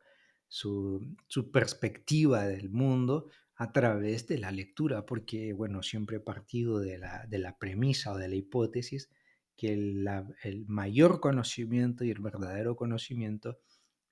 su, 0.48 1.50
perspectiva 1.52 2.46
del 2.46 2.70
mundo 2.70 3.30
a 3.56 3.72
través 3.72 4.26
de 4.26 4.38
la 4.38 4.50
lectura, 4.50 5.06
porque, 5.06 5.52
bueno, 5.52 5.82
siempre 5.82 6.18
he 6.18 6.20
partido 6.20 6.80
de 6.80 6.98
la, 6.98 7.26
de 7.26 7.38
la 7.38 7.58
premisa 7.58 8.12
o 8.12 8.18
de 8.18 8.28
la 8.28 8.34
hipótesis 8.34 9.08
que 9.56 9.72
el 9.72 10.64
mayor 10.66 11.20
conocimiento 11.20 12.04
y 12.04 12.10
el 12.10 12.20
verdadero 12.20 12.76
conocimiento 12.76 13.58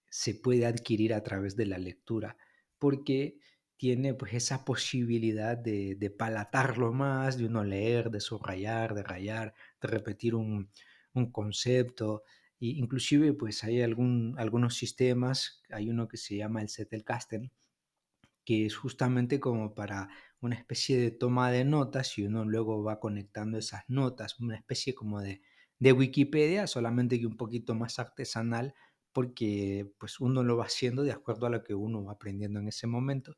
se 0.09 0.35
puede 0.35 0.67
adquirir 0.67 1.15
a 1.15 1.23
través 1.23 1.57
de 1.57 1.67
la 1.67 1.79
lectura, 1.79 2.37
porque 2.79 3.39
tiene 3.77 4.15
pues 4.15 4.35
esa 4.35 4.65
posibilidad 4.65 5.59
de, 5.59 5.97
de 5.97 6.11
palatarlo 6.11 6.93
más, 6.93 7.37
de 7.37 7.47
uno 7.47 7.65
leer, 7.65 8.11
de 8.11 8.21
subrayar, 8.21 8.95
de 8.95 9.03
rayar, 9.03 9.55
de 9.81 9.89
repetir 9.89 10.35
un, 10.37 10.71
concepto. 11.33 12.23
E 12.63 12.67
inclusive 12.83 13.33
pues 13.35 13.65
hay 13.65 13.83
algún, 13.83 14.37
algunos 14.39 14.77
sistemas, 14.77 15.63
hay 15.71 15.91
uno 15.91 16.07
que 16.07 16.17
se 16.17 16.37
llama 16.37 16.63
el 16.63 16.69
Zettelkasten, 16.69 17.51
que 18.45 18.67
es 18.67 18.77
justamente 18.77 19.41
como 19.41 19.75
para 19.75 20.11
una 20.41 20.55
especie 20.55 20.97
de 20.97 21.11
toma 21.11 21.51
de 21.51 21.65
notas 21.65 22.19
y 22.19 22.23
uno 22.25 22.45
luego 22.45 22.85
va 22.85 23.01
conectando 23.01 23.59
esas 23.59 23.83
notas, 23.89 24.39
una 24.39 24.57
especie 24.57 24.95
como 24.95 25.21
de, 25.21 25.43
de 25.81 25.93
Wikipedia, 25.93 26.69
solamente 26.69 27.19
que 27.19 27.27
un 27.27 27.37
poquito 27.37 27.75
más 27.75 27.99
artesanal, 27.99 28.75
porque 29.13 29.93
pues 29.99 30.21
uno 30.21 30.45
lo 30.45 30.57
va 30.57 30.67
haciendo 30.67 31.03
de 31.03 31.13
acuerdo 31.13 31.47
a 31.47 31.51
lo 31.51 31.65
que 31.65 31.75
uno 31.75 32.05
va 32.05 32.13
aprendiendo 32.13 32.61
en 32.61 32.69
ese 32.69 32.87
momento 32.87 33.37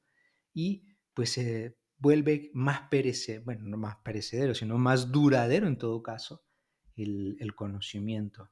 y 0.53 0.85
pues 1.15 1.31
se 1.33 1.79
vuelve 1.97 2.51
más 2.53 2.89
perecedero, 2.91 3.45
bueno, 3.45 3.65
no 3.67 3.79
más 3.79 3.97
perecedero, 4.05 4.55
sino 4.55 4.77
más 4.79 5.11
duradero 5.13 5.67
en 5.67 5.79
todo 5.79 6.03
caso 6.03 6.45
el, 6.97 7.39
el 7.41 7.55
conocimiento. 7.55 8.51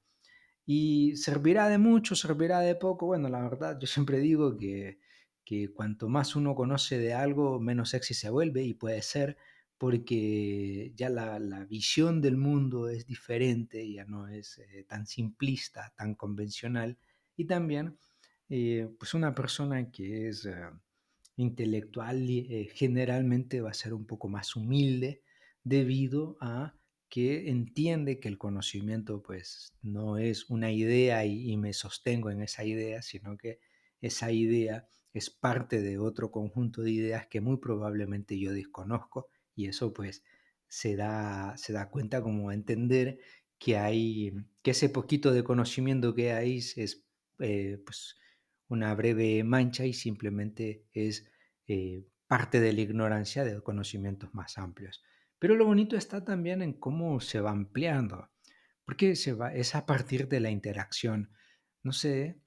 Y 0.65 1.17
servirá 1.17 1.69
de 1.69 1.79
mucho, 1.79 2.15
servirá 2.15 2.61
de 2.61 2.75
poco. 2.77 3.07
Bueno, 3.07 3.29
la 3.29 3.43
verdad, 3.43 3.79
yo 3.81 3.87
siempre 3.87 4.19
digo 4.19 4.57
que, 4.57 4.99
que 5.45 5.73
cuanto 5.73 6.09
más 6.09 6.37
uno 6.37 6.55
conoce 6.55 6.99
de 6.99 7.15
algo, 7.15 7.61
menos 7.61 7.91
sexy 7.91 8.15
se 8.15 8.31
vuelve 8.31 8.63
y 8.63 8.75
puede 8.75 9.03
ser 9.03 9.37
porque 9.79 10.93
ya 10.95 11.09
la, 11.09 11.41
la 11.41 11.65
visión 11.65 12.21
del 12.21 12.37
mundo 12.37 12.89
es 12.89 13.07
diferente, 13.07 13.93
ya 13.93 14.05
no 14.05 14.29
es 14.29 14.59
eh, 14.59 14.85
tan 14.89 15.07
simplista, 15.07 15.93
tan 15.97 16.15
convencional. 16.15 16.99
Y 17.37 17.47
también, 17.47 17.99
eh, 18.49 18.89
pues 18.99 19.15
una 19.15 19.35
persona 19.35 19.91
que 19.91 20.29
es... 20.29 20.47
Eh, 20.47 20.55
intelectual 21.37 22.27
generalmente 22.75 23.61
va 23.61 23.71
a 23.71 23.75
ser 23.75 23.95
un 23.95 24.07
poco 24.07 24.29
más 24.29 24.55
humilde 24.57 25.23
debido 25.65 26.37
a 26.41 26.75
que 27.13 27.51
entiende 27.51 28.19
que 28.21 28.29
el 28.29 28.39
conocimiento 28.39 29.23
pues 29.23 29.75
no 29.83 30.17
es 30.17 30.49
una 30.49 30.73
idea 30.73 31.27
y, 31.27 31.59
me 31.59 31.75
sostengo 31.75 32.31
en 32.31 32.41
esa 32.41 32.65
idea, 32.65 33.03
sino 33.03 33.37
que 33.37 33.61
esa 34.01 34.33
idea 34.33 34.89
es 35.13 35.29
parte 35.29 35.83
de 35.83 35.99
otro 35.99 36.31
conjunto 36.31 36.81
de 36.81 36.91
ideas 36.91 37.27
que 37.27 37.43
muy 37.43 37.59
probablemente 37.59 38.39
yo 38.39 38.55
desconozco 38.55 39.29
y 39.55 39.67
eso 39.67 39.93
pues 39.93 40.25
se 40.69 40.97
da, 40.97 41.55
se 41.59 41.75
da 41.75 41.91
cuenta 41.91 42.23
como 42.23 42.51
entender 42.51 43.19
que 43.59 43.77
hay, 43.77 44.33
que 44.63 44.71
ese 44.71 44.89
poquito 44.89 45.33
de 45.33 45.45
conocimiento 45.45 46.15
que 46.15 46.33
hay 46.33 46.57
es 46.57 47.05
eh, 47.41 47.79
pues 47.85 48.17
una 48.69 48.95
breve 48.95 49.45
mancha 49.45 49.85
y 49.85 49.93
simplemente 49.93 50.87
es 50.95 51.29
eh, 51.67 52.07
parte 52.27 52.59
de 52.59 52.73
la 52.73 52.81
ignorancia 52.81 53.45
de 53.45 53.61
conocimientos 53.61 54.33
más 54.33 54.57
amplios. 54.57 55.03
Pero 55.43 55.57
lo 55.57 55.67
bonito 55.67 55.97
está 55.97 56.25
también 56.25 56.63
en 56.63 56.73
cómo 56.73 57.19
se 57.19 57.41
va 57.41 57.51
ampliando, 57.51 58.31
porque 58.85 59.17
se 59.17 59.33
va, 59.33 59.53
es 59.53 59.75
a 59.75 59.87
partir 59.87 60.29
de 60.29 60.39
la 60.39 60.53
interacción. 60.53 61.33
No 61.83 61.91
sé, 61.91 62.41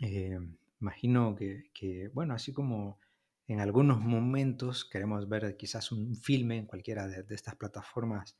eh, 0.00 0.40
imagino 0.80 1.36
que, 1.36 2.10
bueno, 2.12 2.34
así 2.34 2.52
como 2.52 2.98
en 3.46 3.60
algunos 3.60 4.00
momentos 4.00 4.84
queremos 4.84 5.28
ver 5.28 5.56
quizás 5.56 5.92
un 5.92 6.16
filme 6.16 6.56
en 6.56 6.66
cualquiera 6.66 7.06
de, 7.06 7.24
estas 7.32 7.54
plataformas 7.54 8.36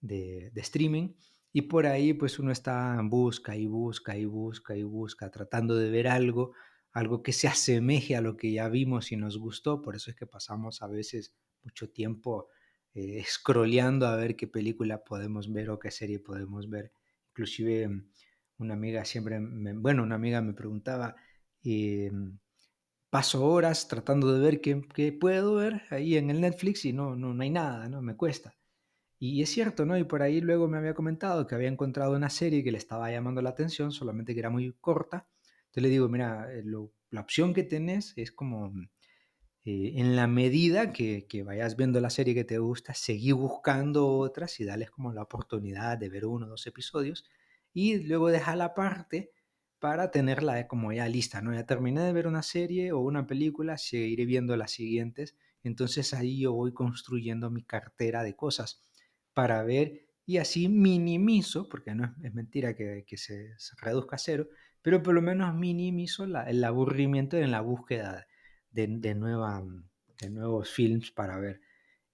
de, 0.00 0.50
de, 0.52 0.60
streaming, 0.60 1.14
y 1.52 1.62
por 1.62 1.86
ahí 1.86 2.14
pues 2.14 2.40
uno 2.40 2.50
está 2.50 2.96
en 2.98 3.08
busca 3.08 3.54
y 3.54 3.68
busca 3.68 4.16
y 4.16 4.24
busca 4.24 4.76
y 4.76 4.82
busca, 4.82 5.30
tratando 5.30 5.76
de 5.76 5.90
ver 5.90 6.08
algo 6.08 6.54
algo 6.90 7.22
que 7.22 7.32
se 7.32 7.46
asemeje 7.46 8.16
a 8.16 8.20
lo 8.20 8.36
que 8.36 8.50
ya 8.50 8.68
vimos 8.68 9.12
y 9.12 9.16
nos 9.16 9.38
gustó, 9.38 9.80
por 9.80 9.94
eso 9.94 10.10
es 10.10 10.16
que 10.16 10.26
pasamos 10.26 10.82
a 10.82 10.88
veces 10.88 11.36
mucho 11.62 11.88
tiempo 11.88 12.48
eh, 12.98 14.06
a 14.06 14.16
ver 14.16 14.36
qué 14.36 14.46
película 14.46 15.04
podemos 15.04 15.52
ver 15.52 15.70
o 15.70 15.78
qué 15.78 15.90
serie 15.90 16.18
podemos 16.20 16.68
ver. 16.68 16.92
Inclusive 17.30 17.88
mm, 17.88 18.10
una 18.58 18.74
amiga 18.74 19.04
siempre, 19.04 19.38
bueno, 19.40 20.02
una 20.02 20.16
amiga 20.16 20.40
me 20.42 20.54
preguntaba, 20.54 21.16
eh, 21.64 22.10
paso 23.10 23.44
horas 23.46 23.88
tratando 23.88 24.32
de 24.32 24.40
ver 24.40 24.60
qué, 24.60 25.12
puedo 25.12 25.56
ver 25.56 25.82
ahí 25.90 26.16
en 26.16 26.30
el 26.30 26.40
Netflix 26.40 26.84
y 26.84 26.92
no, 26.92 27.16
no, 27.16 27.34
no 27.34 27.42
hay 27.42 27.50
nada, 27.50 27.88
¿no? 27.88 28.02
Me 28.02 28.16
cuesta. 28.16 28.56
Y 29.20 29.42
es 29.42 29.50
cierto, 29.50 29.86
¿no? 29.86 29.98
Y 29.98 30.04
por 30.04 30.22
ahí 30.22 30.40
luego 30.40 30.68
me 30.68 30.78
había 30.78 30.94
comentado 30.94 31.46
que 31.46 31.54
había 31.54 31.68
encontrado 31.68 32.16
una 32.16 32.30
serie 32.30 32.64
que 32.64 32.72
le 32.72 32.78
estaba 32.78 33.10
llamando 33.10 33.42
la 33.42 33.50
atención, 33.50 33.92
solamente 33.92 34.34
que 34.34 34.40
era 34.40 34.50
muy 34.50 34.72
corta 34.80 35.28
entonces 35.68 35.82
le 35.82 35.88
digo, 35.90 36.08
mira, 36.08 36.48
eh, 36.52 36.64
la 37.10 37.20
opción 37.20 37.52
que 37.52 37.62
tenés 37.62 38.14
es 38.16 38.32
como 38.32 38.72
eh, 39.70 40.00
en 40.00 40.16
la 40.16 40.26
medida 40.26 40.94
que, 40.94 41.26
vayas 41.44 41.76
viendo 41.76 42.00
la 42.00 42.08
serie 42.08 42.34
que 42.34 42.44
te 42.44 42.56
gusta, 42.56 42.94
seguir 42.94 43.34
buscando 43.34 44.08
otras 44.08 44.60
y 44.60 44.64
darles 44.64 44.90
como 44.90 45.12
la 45.12 45.20
oportunidad 45.20 45.98
de 45.98 46.08
ver 46.08 46.24
uno 46.24 46.46
o 46.46 46.48
dos 46.48 46.66
episodios 46.66 47.26
y 47.74 47.98
luego 47.98 48.30
la 48.30 48.72
parte 48.72 49.30
para 49.78 50.10
tenerla 50.10 50.66
como 50.68 50.90
ya 50.94 51.06
lista, 51.06 51.42
¿no? 51.42 51.52
Ya 51.52 51.66
terminé 51.66 52.00
de 52.00 52.14
ver 52.14 52.26
una 52.26 52.42
serie 52.42 52.92
o 52.92 53.00
una 53.00 53.26
película, 53.26 53.76
seguiré 53.76 54.24
viendo 54.24 54.56
las 54.56 54.70
siguientes, 54.70 55.36
entonces 55.62 56.14
ahí 56.14 56.40
yo 56.40 56.54
voy 56.54 56.72
construyendo 56.72 57.50
mi 57.50 57.62
cartera 57.62 58.22
de 58.22 58.34
cosas 58.34 58.80
para 59.34 59.62
ver 59.64 60.06
y 60.24 60.38
así 60.38 60.70
minimizo, 60.70 61.68
porque 61.68 61.94
no 61.94 62.14
es, 62.22 62.32
mentira 62.32 62.74
que, 62.74 63.04
se, 63.18 63.50
reduzca 63.82 64.16
a 64.16 64.18
cero, 64.18 64.48
pero 64.80 65.02
por 65.02 65.12
lo 65.12 65.20
menos 65.20 65.54
minimizo 65.54 66.24
el 66.24 66.64
aburrimiento 66.64 67.36
en 67.36 67.50
la 67.50 67.60
búsqueda 67.60 68.26
de, 68.86 68.86
de, 68.86 69.14
de 70.20 70.30
nuevos 70.30 70.70
films 70.70 71.10
para 71.10 71.38
ver. 71.38 71.60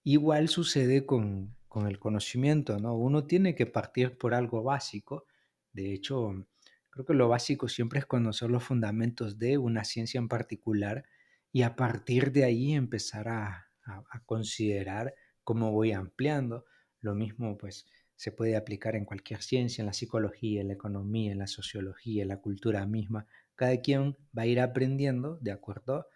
Igual 0.02 0.48
sucede 0.48 1.04
con, 1.04 1.54
con 1.68 1.86
el 1.86 1.98
conocimiento, 1.98 2.78
¿no? 2.78 2.96
Uno 2.96 3.26
tiene 3.26 3.54
que 3.54 3.66
partir 3.66 4.16
por 4.16 4.34
algo 4.34 4.62
básico. 4.62 5.26
De 5.72 5.92
hecho, 5.92 6.46
creo 6.90 7.04
que 7.04 7.14
lo 7.14 7.28
básico 7.28 7.68
siempre 7.68 7.98
es 7.98 8.06
conocer 8.06 8.50
los 8.50 8.64
fundamentos 8.64 9.38
de 9.38 9.58
una 9.58 9.84
ciencia 9.84 10.18
en 10.18 10.28
particular 10.28 11.04
y 11.52 11.62
a 11.62 11.76
partir 11.76 12.32
de 12.32 12.44
ahí 12.44 12.72
empezar 12.72 13.28
a, 13.28 13.70
a, 13.84 14.02
a 14.10 14.20
considerar 14.24 15.14
cómo 15.42 15.72
voy 15.72 15.92
ampliando. 15.92 16.64
Lo 17.00 17.14
mismo, 17.14 17.58
pues, 17.58 17.86
se 18.16 18.32
puede 18.32 18.56
aplicar 18.56 18.94
en 18.94 19.04
cualquier 19.04 19.42
ciencia, 19.42 19.82
en 19.82 19.86
la 19.86 19.92
psicología, 19.92 20.60
en 20.60 20.68
la 20.68 20.74
economía, 20.74 21.32
en 21.32 21.38
la 21.38 21.46
sociología, 21.46 22.22
en 22.22 22.28
la 22.28 22.40
cultura 22.40 22.86
misma. 22.86 23.26
Cada 23.54 23.80
quien 23.80 24.16
va 24.36 24.42
a 24.42 24.46
ir 24.46 24.60
aprendiendo 24.60 25.36
de 25.40 25.52
acuerdo 25.52 26.06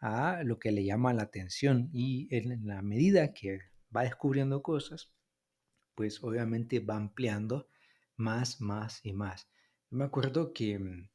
a 0.00 0.42
lo 0.44 0.58
que 0.58 0.72
le 0.72 0.84
llama 0.84 1.14
la 1.14 1.22
atención 1.22 1.88
y 1.92 2.28
en 2.34 2.66
la 2.66 2.82
medida 2.82 3.32
que 3.32 3.60
va 3.94 4.02
descubriendo 4.02 4.62
cosas, 4.62 5.12
pues 5.94 6.22
obviamente 6.22 6.80
va 6.80 6.96
ampliando 6.96 7.68
más, 8.16 8.60
más 8.60 9.00
y 9.04 9.12
más. 9.12 9.48
Me 9.90 10.04
acuerdo 10.04 10.52
que 10.52 10.78
mm, 10.78 11.08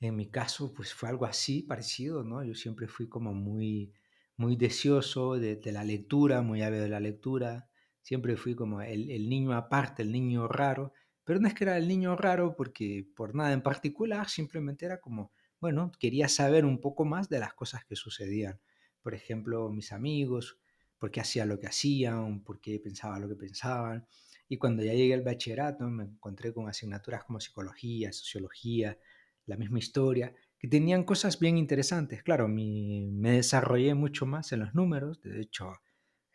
en 0.00 0.16
mi 0.16 0.30
caso 0.30 0.72
pues 0.74 0.92
fue 0.94 1.08
algo 1.08 1.26
así 1.26 1.62
parecido, 1.62 2.24
¿no? 2.24 2.44
Yo 2.44 2.54
siempre 2.54 2.88
fui 2.88 3.08
como 3.08 3.34
muy, 3.34 3.92
muy 4.36 4.56
deseoso 4.56 5.34
de, 5.38 5.60
la 5.72 5.84
lectura, 5.84 6.42
muy 6.42 6.62
ávido 6.62 6.82
de 6.82 6.88
la 6.90 7.00
lectura, 7.00 7.68
Siempre 8.06 8.36
fui 8.36 8.54
como 8.54 8.82
el, 8.82 9.28
niño 9.28 9.52
aparte, 9.52 10.02
el 10.04 10.12
niño 10.12 10.46
raro, 10.46 10.92
pero 11.24 11.40
no 11.40 11.48
es 11.48 11.54
que 11.54 11.64
era 11.64 11.76
el 11.76 11.88
niño 11.88 12.14
raro 12.14 12.54
porque 12.54 13.04
por 13.16 13.34
nada 13.34 13.52
en 13.52 13.62
particular, 13.62 14.28
simplemente 14.28 14.86
era 14.86 15.00
como, 15.00 15.32
bueno, 15.60 15.92
quería 15.98 16.28
saber 16.28 16.64
un 16.64 16.80
poco 16.80 17.04
más 17.04 17.28
de 17.28 17.38
las 17.38 17.54
cosas 17.54 17.84
que 17.84 17.96
sucedían. 17.96 18.60
Por 19.02 19.14
ejemplo, 19.14 19.70
mis 19.70 19.92
amigos, 19.92 20.58
por 20.98 21.10
qué 21.10 21.20
hacía 21.20 21.46
lo 21.46 21.58
que 21.58 21.66
hacían, 21.66 22.42
por 22.42 22.60
qué 22.60 22.78
pensaba 22.80 23.18
lo 23.18 23.28
que 23.28 23.36
pensaban. 23.36 24.06
Y 24.48 24.58
cuando 24.58 24.82
ya 24.82 24.94
llegué 24.94 25.14
al 25.14 25.22
bachillerato 25.22 25.88
me 25.88 26.04
encontré 26.04 26.52
con 26.52 26.68
asignaturas 26.68 27.24
como 27.24 27.40
psicología, 27.40 28.12
sociología, 28.12 28.98
la 29.46 29.56
misma 29.56 29.78
historia, 29.78 30.34
que 30.58 30.68
tenían 30.68 31.04
cosas 31.04 31.38
bien 31.38 31.58
interesantes. 31.58 32.22
Claro, 32.22 32.48
me 32.48 33.32
desarrollé 33.32 33.94
mucho 33.94 34.26
más 34.26 34.52
en 34.52 34.60
los 34.60 34.74
números, 34.74 35.20
de 35.22 35.40
hecho 35.40 35.72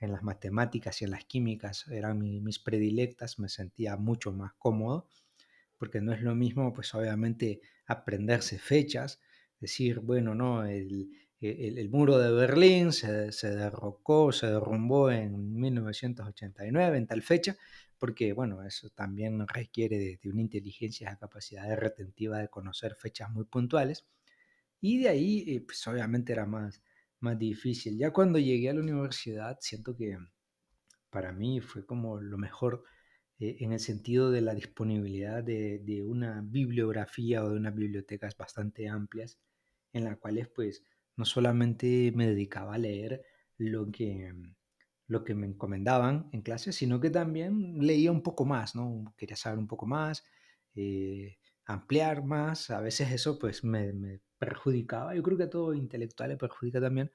en 0.01 0.11
las 0.11 0.23
matemáticas 0.23 1.01
y 1.01 1.05
en 1.05 1.11
las 1.11 1.25
químicas 1.25 1.87
eran 1.87 2.19
mis 2.19 2.59
predilectas, 2.59 3.37
me 3.37 3.49
sentía 3.49 3.97
mucho 3.97 4.31
más 4.31 4.53
cómodo, 4.57 5.07
porque 5.81 5.99
no 5.99 6.13
es 6.13 6.21
lo 6.21 6.35
mismo, 6.35 6.71
pues 6.71 6.93
obviamente, 6.93 7.59
aprenderse 7.87 8.59
fechas, 8.59 9.19
decir, 9.59 9.99
bueno, 9.99 10.35
no, 10.35 10.63
el, 10.63 11.09
el, 11.39 11.89
muro 11.89 12.19
de 12.19 12.31
Berlín 12.31 12.91
se, 12.91 13.31
se, 13.31 13.49
derrocó, 13.55 14.31
se 14.31 14.45
derrumbó 14.45 15.09
en 15.09 15.59
1989, 15.59 16.97
en 16.99 17.07
tal 17.07 17.23
fecha, 17.23 17.57
porque, 17.97 18.31
bueno, 18.31 18.61
eso 18.61 18.91
también 18.91 19.47
requiere 19.47 19.97
de, 19.97 20.29
una 20.29 20.41
inteligencia, 20.41 21.09
la 21.09 21.17
capacidad 21.17 21.67
de 21.67 21.75
retentiva 21.75 22.37
de 22.37 22.49
conocer 22.49 22.93
fechas 22.93 23.31
muy 23.31 23.45
puntuales, 23.45 24.05
y 24.81 24.99
de 24.99 25.09
ahí, 25.09 25.45
eh, 25.47 25.61
pues 25.61 25.87
obviamente 25.87 26.31
era 26.31 26.45
más, 26.45 26.83
más 27.21 27.39
difícil. 27.39 27.97
Ya 27.97 28.13
cuando 28.13 28.37
llegué 28.37 28.69
a 28.69 28.75
la 28.75 28.81
universidad, 28.81 29.57
siento 29.61 29.97
que 29.97 30.15
para 31.09 31.31
mí 31.31 31.59
fue 31.59 31.87
como 31.87 32.21
lo 32.21 32.37
mejor 32.37 32.83
eh, 33.41 33.57
en 33.61 33.73
el 33.73 33.79
sentido 33.79 34.29
de 34.29 34.41
la 34.41 34.53
disponibilidad 34.53 35.43
de, 35.43 36.03
una 36.05 36.41
bibliografía 36.45 37.43
o 37.43 37.49
de 37.49 37.57
unas 37.57 37.73
bibliotecas 37.73 38.37
bastante 38.37 38.87
amplias, 38.87 39.39
en 39.93 40.03
las 40.03 40.17
cuales 40.17 40.47
pues 40.49 40.83
no 41.17 41.25
solamente 41.25 42.11
me 42.15 42.27
dedicaba 42.27 42.75
a 42.75 42.77
leer 42.77 43.23
lo 43.57 43.91
que, 43.91 44.31
lo 45.07 45.23
que 45.23 45.33
me 45.33 45.47
encomendaban 45.47 46.29
en 46.33 46.43
clase, 46.43 46.71
sino 46.71 46.99
que 47.01 47.09
también 47.09 47.79
leía 47.79 48.11
un 48.11 48.21
poco 48.21 48.45
más, 48.45 48.75
¿no? 48.75 49.11
Quería 49.17 49.35
saber 49.35 49.57
un 49.57 49.67
poco 49.67 49.87
más, 49.87 50.23
eh, 50.75 51.37
ampliar 51.65 52.23
más, 52.23 52.69
a 52.69 52.79
veces 52.79 53.11
eso 53.11 53.39
pues 53.39 53.63
me, 53.63 53.91
me 53.93 54.21
perjudicaba, 54.37 55.15
yo 55.15 55.23
creo 55.23 55.37
que 55.37 55.43
a 55.45 55.49
todo 55.49 55.73
intelectual 55.73 56.29
le 56.29 56.37
perjudica 56.37 56.79
también, 56.79 57.11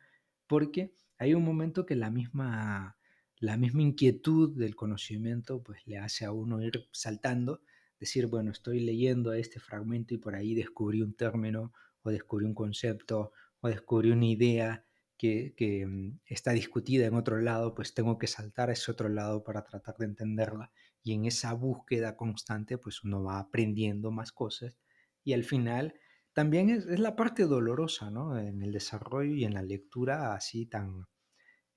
porque 0.49 0.93
hay 1.19 1.35
un 1.35 1.45
momento 1.45 1.87
que 1.87 1.95
la 1.95 2.11
misma 2.11 2.97
la 3.38 3.57
misma 3.57 3.83
inquietud 3.83 4.57
del 4.57 4.75
conocimiento 4.75 5.62
pues 5.62 5.87
le 5.87 5.99
hace 5.99 6.25
a 6.25 6.33
uno 6.33 6.62
ir 6.62 6.88
saltando, 6.92 7.62
decir, 8.01 8.27
bueno, 8.27 8.51
estoy 8.51 8.81
leyendo 8.81 9.33
este 9.33 9.61
fragmento 9.61 10.14
y 10.14 10.18
por 10.18 10.35
ahí 10.35 10.55
descubrí 10.55 11.03
un 11.03 11.14
término 11.14 11.72
o 12.03 12.11
descubrí 12.11 12.46
un 12.46 12.55
concepto 12.55 13.33
o 13.61 13.68
descubrí 13.68 14.11
una 14.11 14.27
idea 14.27 14.85
que, 15.18 15.55
que 15.57 15.87
mm, 15.87 16.20
está 16.27 16.53
discutida 16.53 17.07
en 17.07 17.14
otro 17.14 17.40
lado, 17.40 17.75
pues 17.75 17.94
tengo 17.94 18.18
que 18.18 18.27
saltar 18.27 18.70
a 18.70 18.72
ese 18.72 18.90
otro 18.90 19.09
lado 19.09 19.44
para 19.44 19.64
tratar 19.64 19.96
de 19.99 20.07
entenderla 20.07 20.72
y 21.03 21.12
en 21.12 21.25
esa 21.25 21.53
búsqueda 21.53 22.16
constante 22.16 22.79
pues 22.79 23.05
uno 23.05 23.22
va 23.22 23.38
aprendiendo 23.38 24.11
más 24.11 24.33
cosas 24.33 24.79
y 25.25 25.33
al 25.33 25.44
final 25.44 25.94
también 26.33 26.68
es, 26.68 26.87
es 26.87 27.01
la 27.01 27.16
parte 27.16 27.44
dolorosa, 27.44 28.11
¿no? 28.11 28.38
En 28.38 28.62
el 28.62 28.72
desarrollo 28.72 29.35
y 29.35 29.44
en 29.44 29.55
la 29.55 29.62
lectura 29.62 30.35
así 30.35 30.66
tan 30.66 31.07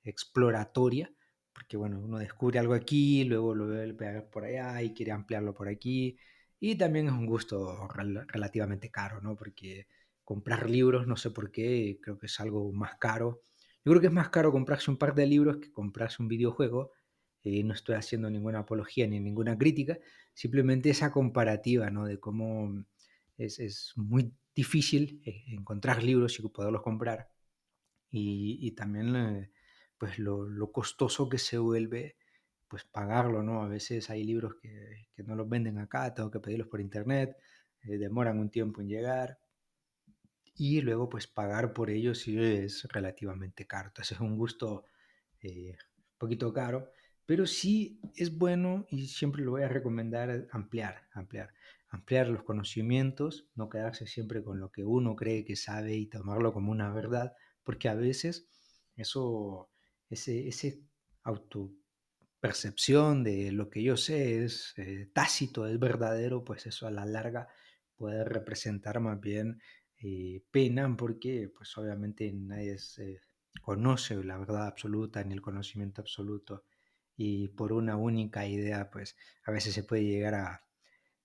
exploratoria, 0.03 1.13
porque 1.59 1.75
bueno, 1.75 1.99
uno 1.99 2.19
descubre 2.19 2.57
algo 2.57 2.73
aquí, 2.73 3.25
luego 3.25 3.53
lo 3.53 3.67
ve 3.67 3.93
por 4.31 4.45
allá 4.45 4.81
y 4.81 4.93
quiere 4.93 5.11
ampliarlo 5.11 5.53
por 5.53 5.67
aquí. 5.67 6.17
Y 6.57 6.75
también 6.75 7.07
es 7.07 7.11
un 7.11 7.25
gusto 7.25 7.89
relativamente 8.29 8.89
caro, 8.89 9.19
¿no? 9.19 9.35
Porque 9.35 9.87
comprar 10.23 10.69
libros, 10.69 11.05
no 11.05 11.17
sé 11.17 11.31
por 11.31 11.51
qué, 11.51 11.99
creo 12.01 12.17
que 12.17 12.27
es 12.27 12.39
algo 12.39 12.71
más 12.71 12.95
caro. 12.97 13.43
Yo 13.83 13.91
creo 13.91 13.99
que 13.99 14.07
es 14.07 14.13
más 14.13 14.29
caro 14.29 14.53
comprarse 14.53 14.89
un 14.89 14.97
par 14.97 15.13
de 15.15 15.27
libros 15.27 15.57
que 15.57 15.69
comprarse 15.73 16.21
un 16.23 16.29
videojuego. 16.29 16.91
Eh, 17.43 17.61
no 17.63 17.73
estoy 17.73 17.95
haciendo 17.95 18.29
ninguna 18.29 18.59
apología 18.59 19.05
ni 19.07 19.19
ninguna 19.19 19.57
crítica, 19.57 19.99
simplemente 20.33 20.89
esa 20.89 21.11
comparativa, 21.11 21.89
¿no? 21.89 22.05
De 22.05 22.21
cómo 22.21 22.85
es, 23.37 23.59
es 23.59 23.91
muy 23.97 24.31
difícil 24.55 25.21
eh, 25.25 25.43
encontrar 25.47 26.03
libros 26.03 26.39
y 26.39 26.47
poderlos 26.47 26.83
comprar. 26.83 27.29
Y, 28.11 28.59
y 28.61 28.71
también 28.71 29.15
eh, 29.15 29.51
pues 29.99 30.17
lo, 30.17 30.71
costoso 30.71 31.29
que 31.29 31.37
se 31.37 31.57
vuelve 31.57 32.15
pues 32.67 32.83
pagarlo, 32.85 33.43
¿no? 33.43 33.63
A 33.63 33.67
veces 33.67 34.09
hay 34.09 34.23
libros 34.23 34.55
que, 34.61 35.07
no 35.25 35.35
los 35.35 35.49
venden 35.49 35.79
acá, 35.79 36.13
tengo 36.13 36.31
que 36.31 36.39
pedirlos 36.39 36.67
por 36.67 36.81
internet, 36.81 37.35
eh, 37.83 37.97
demoran 37.97 38.39
un 38.39 38.49
tiempo 38.49 38.81
en 38.81 38.87
llegar 38.87 39.39
y 40.55 40.81
luego 40.81 41.09
pues 41.09 41.27
pagar 41.27 41.73
por 41.73 41.89
ellos 41.89 42.19
sí 42.19 42.37
es 42.39 42.87
relativamente 42.91 43.65
caro. 43.67 43.89
Entonces 43.89 44.17
es 44.17 44.21
un 44.21 44.37
gusto 44.37 44.85
eh, 45.41 45.71
un 45.71 46.17
poquito 46.17 46.53
caro, 46.53 46.91
pero 47.25 47.45
sí 47.45 47.99
es 48.15 48.37
bueno 48.37 48.85
y 48.89 49.07
siempre 49.07 49.43
lo 49.43 49.51
voy 49.51 49.63
a 49.63 49.67
recomendar 49.67 50.47
ampliar, 50.51 51.07
ampliar, 51.13 51.53
ampliar 51.89 52.27
los 52.27 52.43
conocimientos, 52.43 53.49
no 53.55 53.69
quedarse 53.69 54.07
siempre 54.07 54.43
con 54.43 54.59
lo 54.59 54.71
que 54.71 54.85
uno 54.85 55.15
cree 55.15 55.43
que 55.43 55.55
sabe 55.55 55.95
y 55.95 56.05
tomarlo 56.07 56.53
como 56.53 56.71
una 56.71 56.93
verdad, 56.93 57.33
porque 57.63 57.89
a 57.89 57.95
veces 57.95 58.47
eso 58.95 59.69
ese, 60.09 60.47
ese 60.47 60.81
autopercepción 61.23 63.23
de 63.23 63.51
lo 63.51 63.69
que 63.69 63.83
yo 63.83 63.97
sé 63.97 64.43
es 64.43 64.73
eh, 64.77 65.09
tácito, 65.13 65.67
es 65.67 65.79
verdadero, 65.79 66.43
pues 66.43 66.65
eso 66.65 66.87
a 66.87 66.91
la 66.91 67.05
larga 67.05 67.47
puede 67.95 68.23
representar 68.23 68.99
más 68.99 69.19
bien 69.19 69.61
eh, 70.01 70.43
pena 70.51 70.95
porque 70.97 71.51
pues 71.55 71.77
obviamente 71.77 72.31
nadie 72.33 72.77
conoce 73.61 74.15
la 74.23 74.37
verdad 74.37 74.67
absoluta 74.67 75.23
ni 75.23 75.33
el 75.33 75.41
conocimiento 75.41 76.01
absoluto. 76.01 76.65
Y 77.17 77.49
por 77.49 77.73
una 77.73 77.97
única 77.97 78.47
idea 78.47 78.89
pues 78.89 79.17
a 79.43 79.51
veces 79.51 79.73
se 79.73 79.83
puede 79.83 80.05
llegar 80.05 80.35
a, 80.35 80.63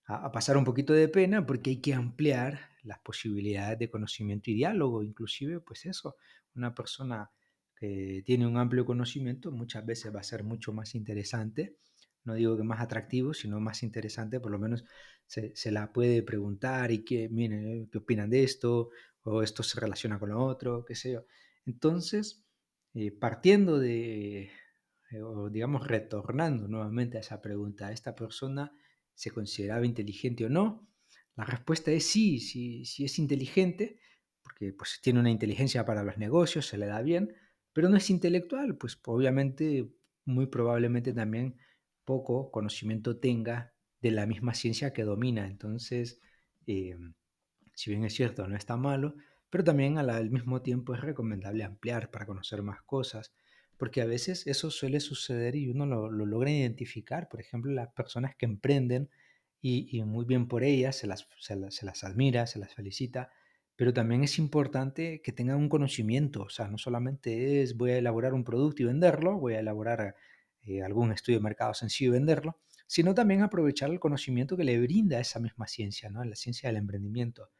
a 0.07 0.33
pasar 0.33 0.57
un 0.57 0.65
poquito 0.65 0.93
de 0.93 1.09
pena 1.09 1.47
porque 1.47 1.71
hay 1.71 1.81
que 1.81 1.95
ampliar 1.95 2.71
las 2.83 2.99
posibilidades 2.99 3.79
de 3.79 3.91
conocimiento 3.91 4.51
y 4.51 4.55
diálogo, 4.55 5.03
inclusive 5.03 5.61
pues 5.61 5.87
eso, 5.87 6.17
una 6.55 6.75
persona 6.75 7.31
que 7.85 8.23
tiene 8.25 8.47
un 8.47 8.57
amplio 8.57 8.87
conocimiento, 8.87 9.51
muchas 9.53 9.85
veces 9.85 10.15
va 10.15 10.21
a 10.21 10.25
ser 10.25 10.45
mucho 10.45 10.73
más 10.73 10.95
interesante. 10.95 11.77
No 12.25 12.35
digo 12.35 12.57
que 12.57 12.63
más 12.63 12.81
atractivo, 12.81 13.35
sino 13.35 13.61
más 13.61 13.83
interesante, 13.83 14.41
por 14.41 14.51
lo 14.51 14.59
menos 14.59 14.85
se, 15.27 15.71
la 15.71 15.93
puede 15.93 16.23
preguntar 16.23 16.91
y 16.91 17.05
que, 17.05 17.29
miren, 17.29 17.89
¿qué 17.91 17.99
opinan 17.99 18.31
de 18.31 18.45
esto? 18.45 18.91
O 19.23 19.43
esto 19.43 19.63
se 19.63 19.79
relaciona 19.81 20.19
con 20.19 20.31
lo 20.31 20.43
otro, 20.43 20.85
qué 20.85 20.95
sé 20.95 21.13
yo. 21.13 21.27
Entonces, 21.67 22.45
eh, 22.95 23.11
partiendo 23.11 23.79
de, 23.79 24.51
eh, 25.11 25.23
o 25.23 25.51
digamos, 25.51 25.87
retornando 25.87 26.69
nuevamente 26.69 27.19
a 27.19 27.21
esa 27.21 27.43
pregunta, 27.43 27.93
¿esta 27.93 28.15
persona 28.15 28.73
se 29.15 29.31
consideraba 29.31 29.85
inteligente 29.85 30.47
o 30.47 30.49
no? 30.49 30.89
La 31.37 31.45
respuesta 31.45 31.91
es 31.91 32.07
sí, 32.07 32.41
sí, 32.41 32.85
sí 32.87 33.05
es 33.05 33.19
inteligente, 33.19 33.99
porque 34.43 34.73
pues 34.73 35.01
tiene 35.03 35.21
una 35.21 35.31
inteligencia 35.31 35.85
para 35.85 36.03
los 36.03 36.17
negocios, 36.17 36.67
se 36.67 36.79
le 36.79 36.87
da 36.87 37.03
bien, 37.03 37.35
pero 37.75 37.91
no 37.91 37.99
es 37.99 38.09
intelectual, 38.09 38.77
pues 38.77 38.99
obviamente, 39.05 39.91
muy 40.25 40.47
probablemente 40.47 41.13
también 41.13 41.57
poco 42.05 42.51
conocimiento 42.51 43.19
tenga 43.19 43.75
de 44.01 44.13
la 44.13 44.27
misma 44.27 44.55
ciencia 44.55 44.93
que 44.93 45.03
domina. 45.03 45.47
Entonces, 45.47 46.21
em, 46.67 47.15
si 47.75 47.91
bien 47.91 48.05
es 48.05 48.15
cierto, 48.15 48.47
no 48.47 48.57
está 48.57 48.77
malo, 48.77 49.17
pero 49.51 49.65
también 49.65 49.99
al 49.99 50.31
mismo 50.31 50.63
tiempo 50.63 50.95
es 50.95 51.01
recomendable 51.01 51.65
ampliar 51.65 52.11
para 52.11 52.27
conocer 52.27 52.63
más 52.63 52.83
cosas, 52.83 53.35
porque 53.77 54.01
a 54.03 54.07
veces 54.07 54.47
eso 54.47 54.71
suele 54.71 55.01
suceder 55.01 55.57
y 55.57 55.69
uno 55.69 55.85
lo, 55.87 56.11
logra 56.11 56.51
identificar. 56.51 57.29
Por 57.29 57.41
ejemplo, 57.41 57.73
las 57.73 57.93
personas 57.93 58.37
que 58.37 58.47
emprenden 58.47 59.11
y, 59.61 60.03
muy 60.05 60.27
bien 60.27 60.47
por 60.47 60.63
ellas, 60.63 60.97
se 60.97 61.07
las, 61.07 61.27
se 61.41 61.85
las 61.87 62.05
admira, 62.05 62.47
se 62.47 62.59
las 62.59 62.75
felicita, 62.75 63.31
pero 63.77 63.93
también 63.93 64.23
es 64.23 64.39
importante 64.39 65.21
que 65.23 65.33
tengan 65.33 65.57
un 65.57 65.69
conocimiento, 65.69 66.43
o 66.43 66.49
sea, 66.49 66.69
no 66.69 66.79
solamente 66.79 67.63
es 67.63 67.77
voy 67.77 67.93
a 67.93 67.99
elaborar 67.99 68.35
un 68.35 68.45
producto 68.45 68.83
y 68.83 68.87
venderlo, 68.87 69.39
voy 69.39 69.55
a 69.55 69.61
elaborar 69.61 70.15
eh, 70.63 70.83
algún 70.83 71.13
estudio 71.13 71.39
de 71.39 71.43
mercado 71.45 71.75
sencillo 71.75 72.11
y 72.11 72.13
venderlo, 72.13 72.61
sino 72.87 73.15
también 73.15 73.43
aprovechar 73.43 73.91
el 73.91 73.99
conocimiento 73.99 74.57
que 74.57 74.65
le 74.65 74.81
brinda 74.81 75.19
esa 75.19 75.41
misma 75.41 75.67
ciencia, 75.67 76.09
¿no? 76.11 76.23
La 76.25 76.37
ciencia 76.37 76.69
del 76.69 76.77
emprendimiento, 76.77 77.51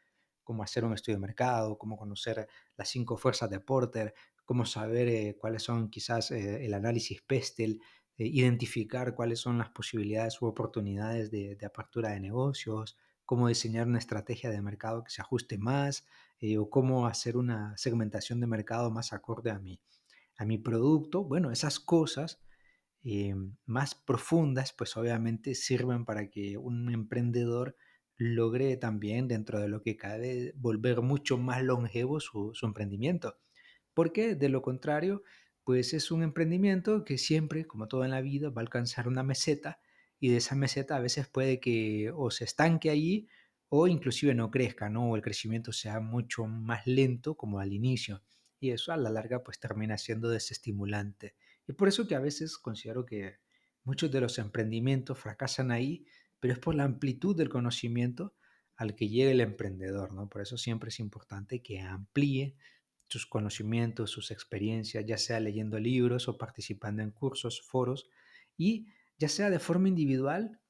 cómo 0.45 0.63
hacer 0.63 0.85
un 0.85 0.95
estudio 0.95 1.17
de 1.17 1.23
mercado, 1.27 1.79
cómo 1.79 1.97
conocer 1.97 2.47
las 2.77 2.89
cinco 2.89 3.17
fuerzas 3.17 3.51
de 3.51 3.61
Porter, 3.61 4.15
cómo 4.45 4.67
saber 4.67 5.09
eh, 5.09 5.37
cuáles 5.39 5.63
son 5.65 5.91
quizás 5.91 6.31
eh, 6.31 6.65
el 6.65 6.75
análisis 6.75 7.23
PESTEL, 7.23 7.81
identificar 8.17 9.15
cuáles 9.17 9.41
son 9.41 9.59
las 9.59 9.71
posibilidades 9.71 10.41
u 10.41 10.47
oportunidades 10.47 11.33
de 11.33 11.59
apertura 11.67 12.11
de 12.11 12.21
negocios, 12.21 12.97
cómo 13.25 13.49
diseñar 13.49 13.87
una 13.87 13.99
estrategia 13.99 14.51
de 14.51 14.63
mercado 14.63 15.05
que 15.05 15.11
se 15.11 15.23
ajuste 15.23 15.59
más 15.59 16.07
eh, 16.41 16.59
o 16.59 16.71
cómo 16.71 17.07
hacer 17.07 17.37
una 17.37 17.77
segmentación 17.77 18.41
de 18.41 18.47
mercado 18.47 18.91
más 18.91 19.13
acorde 19.13 19.51
a 19.51 19.59
mi, 19.59 19.81
a 20.37 20.45
mi 20.45 20.59
producto. 20.59 21.25
Bueno, 21.25 21.51
esas 21.51 21.81
cosas 21.81 22.43
eh, 23.03 23.35
más 23.67 23.95
profundas 23.95 24.73
pues 24.73 24.97
obviamente 24.97 25.55
sirven 25.55 26.05
para 26.05 26.31
que 26.31 26.57
un 26.59 26.91
emprendedor 26.93 27.77
logre 28.17 28.77
también 28.77 29.29
dentro 29.29 29.61
de 29.61 29.69
lo 29.69 29.83
que 29.83 29.97
cabe 29.97 30.53
volver 30.57 31.03
mucho 31.03 31.37
más 31.37 31.63
longevo 31.63 32.21
su, 32.21 32.53
su 32.55 32.67
emprendimiento. 32.67 33.39
Porque 33.93 34.35
de 34.35 34.49
lo 34.49 34.63
contrario, 34.63 35.23
pues 35.65 35.95
es 35.95 36.11
un 36.11 36.23
emprendimiento 36.23 37.05
que 37.05 37.19
siempre, 37.19 37.67
como 37.67 37.89
todo 37.89 38.05
en 38.05 38.11
la 38.11 38.21
vida, 38.21 38.51
va 38.51 38.61
a 38.61 38.65
alcanzar 38.65 39.09
una 39.09 39.23
meseta 39.23 39.81
y 40.21 40.29
de 40.29 40.39
esa 40.39 40.55
meseta 40.55 40.97
a 40.97 41.01
veces 41.01 41.29
puede 41.29 41.61
que 41.61 42.13
o 42.15 42.31
se 42.31 42.45
estanque 42.45 42.91
allí 42.91 43.29
o 43.69 43.89
inclusive 43.89 44.35
no 44.35 44.51
crezca, 44.51 44.89
¿no? 44.89 45.11
O 45.11 45.17
el 45.17 45.23
crecimiento 45.23 45.73
sea 45.73 46.01
mucho 46.01 46.47
más 46.47 46.87
lento 46.87 47.37
como 47.37 47.59
al 47.59 47.73
inicio. 47.73 48.23
Y 48.61 48.71
eso 48.71 48.93
a 48.93 48.97
la 48.97 49.11
larga 49.11 49.43
pues 49.43 49.59
termina 49.59 49.99
siendo 49.99 50.29
desestimulante. 50.29 51.35
Y 51.67 51.73
por 51.73 51.89
eso 51.89 52.07
que 52.07 52.15
a 52.15 52.21
veces 52.21 52.57
considero 52.59 53.05
que 53.05 53.39
muchos 53.83 54.11
de 54.11 54.21
los 54.21 54.39
emprendimientos 54.39 55.19
fracasan 55.19 55.71
ahí, 55.71 56.07
pero 56.41 56.55
es 56.55 56.61
por 56.61 56.75
la 56.75 56.85
amplitud 56.85 57.37
del 57.37 57.49
conocimiento 57.49 58.35
al 58.77 58.95
que 58.95 59.09
llega 59.09 59.31
el 59.31 59.41
emprendedor, 59.41 60.13
¿no? 60.13 60.29
Por 60.29 60.43
eso 60.43 60.57
siempre 60.57 60.89
es 60.89 61.01
importante 61.01 61.63
que 61.63 61.81
amplíe 61.81 62.57
sus 63.09 63.27
conocimientos, 63.27 64.11
sus 64.11 64.31
experiencias, 64.31 65.05
ya 65.07 65.19
sea 65.19 65.41
leyendo 65.41 65.79
libros 65.79 66.29
o 66.29 66.37
participando 66.37 67.03
en 67.03 67.11
cursos, 67.11 67.63
foros, 67.63 68.09
y 68.57 68.87
ya 69.19 69.29
sea 69.29 69.51
de 69.51 69.59
forma 69.59 69.89
individual 69.89 70.61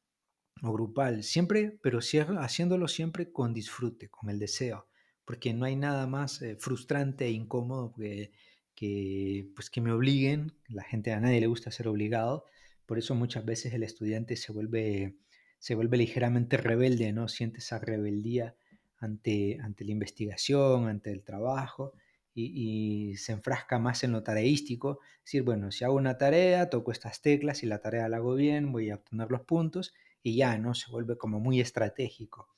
o 0.63 0.73
grupal, 0.73 1.23
siempre, 1.23 1.79
pero 1.83 1.99
haciéndolo 1.99 2.89
siempre 2.89 3.33
con 3.33 3.53
disfrute, 3.55 4.09
con 4.09 4.31
el 4.31 4.39
deseo, 4.39 4.89
porque 5.25 5.53
no 5.53 5.65
hay 5.65 5.77
nada 5.77 6.07
más 6.07 6.41
eh, 6.43 6.57
frustrante 6.57 7.27
e 7.27 7.31
incómodo 7.31 7.93
que, 7.95 8.33
que, 8.75 9.51
pues 9.55 9.71
que 9.71 9.81
me 9.81 9.93
obliguen, 9.93 10.53
la 10.69 10.85
gente 10.85 11.13
a 11.13 11.21
nadie 11.21 11.41
le 11.41 11.47
gusta 11.47 11.71
ser 11.71 11.89
obligado, 11.89 12.45
Por 12.87 12.99
eso 12.99 13.15
muchas 13.15 13.45
veces 13.45 13.73
el 13.75 13.83
estudiante 13.83 14.37
se 14.37 14.53
vuelve, 14.53 15.17
se 15.59 15.75
vuelve 15.75 15.97
ligeramente 15.97 16.57
rebelde, 16.59 17.13
¿no? 17.13 17.29
Siente 17.29 17.59
esa 17.59 17.79
rebeldía 17.79 18.57
ante, 18.99 19.59
ante 19.63 19.85
la 19.85 19.93
investigación, 19.93 20.89
ante 20.89 21.11
el 21.11 21.23
trabajo, 21.25 21.95
y, 22.35 23.17
se 23.17 23.33
enfrasca 23.33 23.79
más 23.79 24.05
en 24.05 24.13
lo 24.13 24.23
tareístico. 24.23 25.01
Es 25.19 25.25
decir, 25.25 25.43
bueno, 25.43 25.71
si 25.71 25.85
hago 25.85 25.95
una 25.95 26.19
tarea, 26.19 26.69
toco 26.71 26.93
estas 26.93 27.23
teclas 27.23 27.63
y 27.63 27.67
la 27.67 27.79
tarea 27.79 28.09
la 28.09 28.19
hago 28.19 28.35
bien, 28.35 28.73
voy 28.73 28.91
a 28.91 28.97
obtener 28.97 29.31
los 29.31 29.43
puntos 29.43 29.95
y 30.23 30.37
ya, 30.37 30.59
¿no? 30.59 30.75
Se 30.75 30.91
vuelve 30.91 31.17
como 31.17 31.41
muy 31.41 31.61
estratégico. 31.61 32.49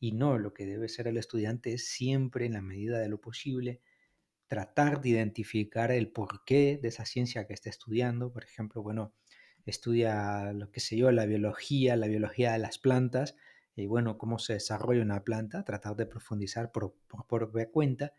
Y 0.00 0.12
no, 0.12 0.38
lo 0.38 0.54
que 0.54 0.66
debe 0.66 0.88
ser 0.88 1.06
el 1.08 1.18
estudiante 1.18 1.74
es 1.74 1.88
siempre, 1.88 2.46
en 2.46 2.54
la 2.54 2.62
medida 2.62 2.98
de 2.98 3.08
lo 3.08 3.20
posible, 3.20 3.80
tratar 4.48 5.00
de 5.00 5.10
identificar 5.10 5.92
el 5.92 6.10
porqué 6.10 6.78
de 6.82 6.88
esa 6.88 7.04
ciencia 7.04 7.46
que 7.46 7.54
está 7.54 7.70
estudiando. 7.70 8.32
Por 8.32 8.44
ejemplo, 8.44 8.82
bueno, 8.82 9.12
estudia 9.66 10.52
lo 10.52 10.70
que 10.72 10.80
sé 10.80 10.96
yo, 10.96 11.12
la 11.12 11.26
biología, 11.26 11.96
la 11.96 12.08
biología 12.08 12.52
de 12.52 12.58
las 12.58 12.78
plantas, 12.78 13.36
y 13.76 13.86
bueno, 13.86 14.18
cómo 14.18 14.38
se 14.38 14.54
desarrolla 14.54 15.02
una 15.02 15.22
planta, 15.22 15.64
tratar 15.64 15.96
de 15.96 16.06
profundizar 16.06 16.72
por, 16.72 16.94
por 17.06 17.26
propia 17.26 17.70
cuenta 17.70 18.12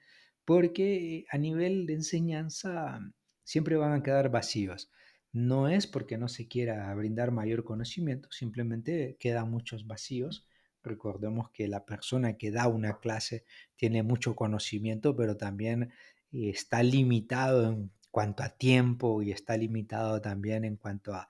porque 0.51 1.23
a 1.29 1.37
nivel 1.37 1.85
de 1.85 1.93
enseñanza 1.93 2.99
siempre 3.41 3.77
van 3.77 3.93
a 3.93 4.03
quedar 4.03 4.29
vacíos. 4.29 4.91
No 5.31 5.69
es 5.69 5.87
porque 5.87 6.17
no 6.17 6.27
se 6.27 6.49
quiera 6.49 6.93
brindar 6.93 7.31
mayor 7.31 7.63
conocimiento, 7.63 8.29
simplemente 8.33 9.15
quedan 9.17 9.49
muchos 9.49 9.87
vacíos. 9.87 10.45
Recordemos 10.83 11.51
que 11.51 11.69
la 11.69 11.85
persona 11.85 12.35
que 12.35 12.51
da 12.51 12.67
una 12.67 12.99
clase 12.99 13.45
tiene 13.77 14.03
mucho 14.03 14.35
conocimiento, 14.35 15.15
pero 15.15 15.37
también 15.37 15.93
está 16.33 16.83
limitado 16.83 17.69
en 17.71 17.91
cuanto 18.09 18.43
a 18.43 18.49
tiempo 18.49 19.21
y 19.21 19.31
está 19.31 19.55
limitado 19.55 20.19
también 20.19 20.65
en 20.65 20.75
cuanto 20.75 21.13
a, 21.13 21.29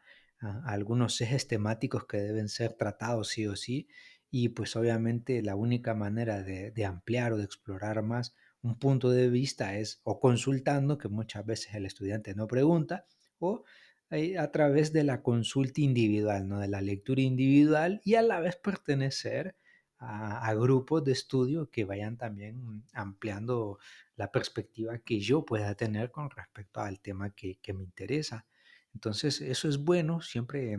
algunos 0.66 1.22
ejes 1.22 1.48
temáticos 1.48 2.06
que 2.06 2.18
deben 2.18 2.50
ser 2.50 2.74
tratados 2.74 3.28
sí 3.28 3.46
o 3.46 3.56
sí. 3.56 3.88
Y 4.32 4.50
pues 4.50 4.76
obviamente 4.76 5.44
la 5.44 5.56
única 5.56 5.94
manera 5.94 6.42
de 6.42 6.86
ampliar 6.86 7.34
o 7.34 7.38
de 7.38 7.44
explorar 7.44 8.02
más 8.02 8.34
un 8.63 8.78
punto 8.78 9.10
de 9.10 9.30
vista 9.30 9.78
es 9.78 10.02
o 10.04 10.19
consultando, 10.19 10.97
que 10.97 11.08
muchas 11.10 11.45
veces 11.45 11.74
el 11.76 11.86
estudiante 11.86 12.36
no 12.36 12.47
pregunta, 12.47 13.06
o 13.39 13.63
eh, 14.12 14.38
a 14.38 14.52
través 14.52 14.93
de 14.93 15.04
la 15.04 15.21
consulta 15.21 15.82
individual, 15.82 16.47
¿no? 16.47 16.60
de 16.60 16.67
la 16.67 16.82
lectura 16.82 17.21
individual 17.21 18.02
y 18.04 18.15
a 18.15 18.21
la 18.21 18.39
vez 18.39 18.58
pertenecer 18.58 19.56
a, 20.00 20.54
grupos 20.56 21.04
de 21.04 21.12
estudio 21.12 21.69
que 21.69 21.86
vayan 21.86 22.17
también 22.17 22.84
ampliando 22.91 23.78
la 24.15 24.32
perspectiva 24.32 24.97
que 24.97 25.19
yo 25.19 25.45
pueda 25.45 25.76
tener 25.76 26.10
con 26.12 26.30
respecto 26.32 26.82
al 26.82 27.00
tema 27.00 27.36
que, 27.36 27.60
que 27.62 27.74
me 27.74 27.84
interesa. 27.84 28.47
Entonces, 28.95 29.41
eso 29.41 29.69
es 29.69 29.78
bueno, 29.78 30.21
siempre, 30.21 30.76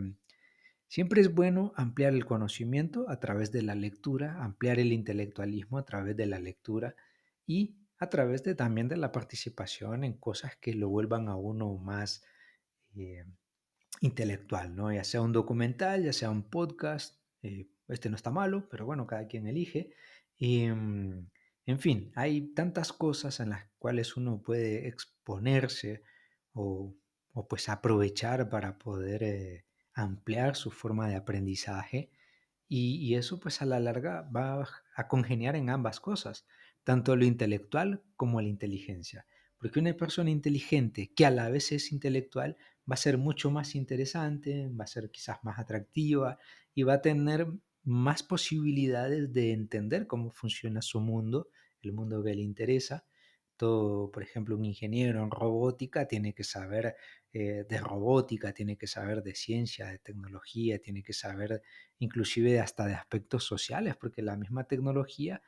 siempre 0.87 1.21
es 1.21 1.33
bueno 1.33 1.71
ampliar 1.77 2.13
el 2.13 2.25
conocimiento 2.25 3.09
a 3.09 3.19
través 3.19 3.51
de 3.53 3.61
la 3.61 3.75
lectura, 3.75 4.43
ampliar 4.43 4.77
el 4.79 4.91
intelectualismo 4.91 5.77
a 5.77 5.85
través 5.85 6.17
de 6.17 6.25
la 6.25 6.39
lectura 6.39 6.95
y 7.45 7.77
a 7.97 8.09
través 8.09 8.43
de 8.43 8.55
también 8.55 8.87
de 8.87 8.97
la 8.97 9.11
participación 9.11 10.03
en 10.03 10.13
cosas 10.13 10.55
que 10.57 10.73
lo 10.73 10.89
vuelvan 10.89 11.29
a 11.29 11.35
uno 11.35 11.75
más 11.77 12.23
eh, 12.95 13.25
intelectual, 14.01 14.75
¿no? 14.75 14.91
Ya 14.91 15.03
sea 15.03 15.21
un 15.21 15.31
documental, 15.31 16.03
ya 16.03 16.13
sea 16.13 16.29
un 16.29 16.43
podcast, 16.49 17.21
eh, 17.41 17.69
este 17.87 18.09
no 18.09 18.15
está 18.15 18.31
malo, 18.31 18.67
pero 18.69 18.85
bueno, 18.85 19.07
cada 19.07 19.27
quien 19.27 19.47
elige. 19.47 19.91
Em, 20.37 21.29
en 21.65 21.79
fin, 21.79 22.11
hay 22.15 22.53
tantas 22.53 22.91
cosas 22.91 23.39
en 23.39 23.51
las 23.51 23.65
cuales 23.79 24.17
uno 24.17 24.41
puede 24.41 24.87
exponerse 24.87 26.03
o, 26.53 26.95
pues 27.49 27.69
aprovechar 27.69 28.49
para 28.49 28.77
poder 28.77 29.23
eh, 29.23 29.65
ampliar 29.93 30.55
su 30.55 30.71
forma 30.71 31.07
de 31.07 31.15
aprendizaje 31.15 32.11
y, 32.67 32.97
y, 32.97 33.15
eso 33.15 33.39
pues 33.39 33.61
a 33.61 33.65
la 33.65 33.79
larga 33.79 34.21
va 34.23 34.67
a 34.95 35.07
congeniar 35.07 35.55
en 35.55 35.69
ambas 35.69 35.99
cosas 35.99 36.45
tanto 36.83 37.15
lo 37.15 37.25
intelectual 37.25 38.03
como 38.15 38.41
la 38.41 38.47
inteligencia. 38.47 39.25
Porque 39.57 39.79
una 39.79 39.93
persona 39.95 40.29
inteligente 40.29 41.11
que 41.15 41.25
a 41.25 41.31
la 41.31 41.49
vez 41.49 41.71
es 41.71 41.91
intelectual 41.91 42.57
va 42.89 42.95
a 42.95 42.97
ser 42.97 43.17
mucho 43.17 43.49
más 43.49 43.75
interesante, 43.75 44.69
va 44.69 44.83
a 44.83 44.87
ser 44.87 45.09
quizás 45.09 45.37
más 45.43 45.57
atractiva 45.59 46.37
y 46.73 46.83
va 46.83 46.95
a 46.95 47.01
tener 47.01 47.47
más 47.83 48.23
posibilidades 48.23 49.31
de 49.31 49.51
entender 49.51 50.07
cómo 50.07 50.31
funciona 50.31 50.81
su 50.81 50.99
mundo, 50.99 51.49
el 51.81 51.93
mundo 51.93 52.23
que 52.23 52.35
le 52.35 52.41
interesa. 52.41 53.05
Todo, 53.55 54.11
por 54.11 54.23
ejemplo, 54.23 54.57
un 54.57 54.65
ingeniero 54.65 55.23
en 55.23 55.31
robótica 55.31 56.07
tiene 56.07 56.33
que 56.33 56.43
saber 56.43 56.95
eh, 57.31 57.65
de 57.69 57.77
robótica, 57.77 58.51
tiene 58.53 58.77
que 58.77 58.87
saber 58.87 59.21
de 59.21 59.35
ciencia, 59.35 59.87
de 59.87 59.99
tecnología, 59.99 60.79
tiene 60.79 61.03
que 61.03 61.13
saber 61.13 61.61
inclusive 61.99 62.59
hasta 62.59 62.85
de 62.85 62.95
aspectos 62.95 63.43
sociales, 63.43 63.95
porque 63.95 64.21
la 64.21 64.35
misma 64.37 64.65
tecnología 64.65 65.41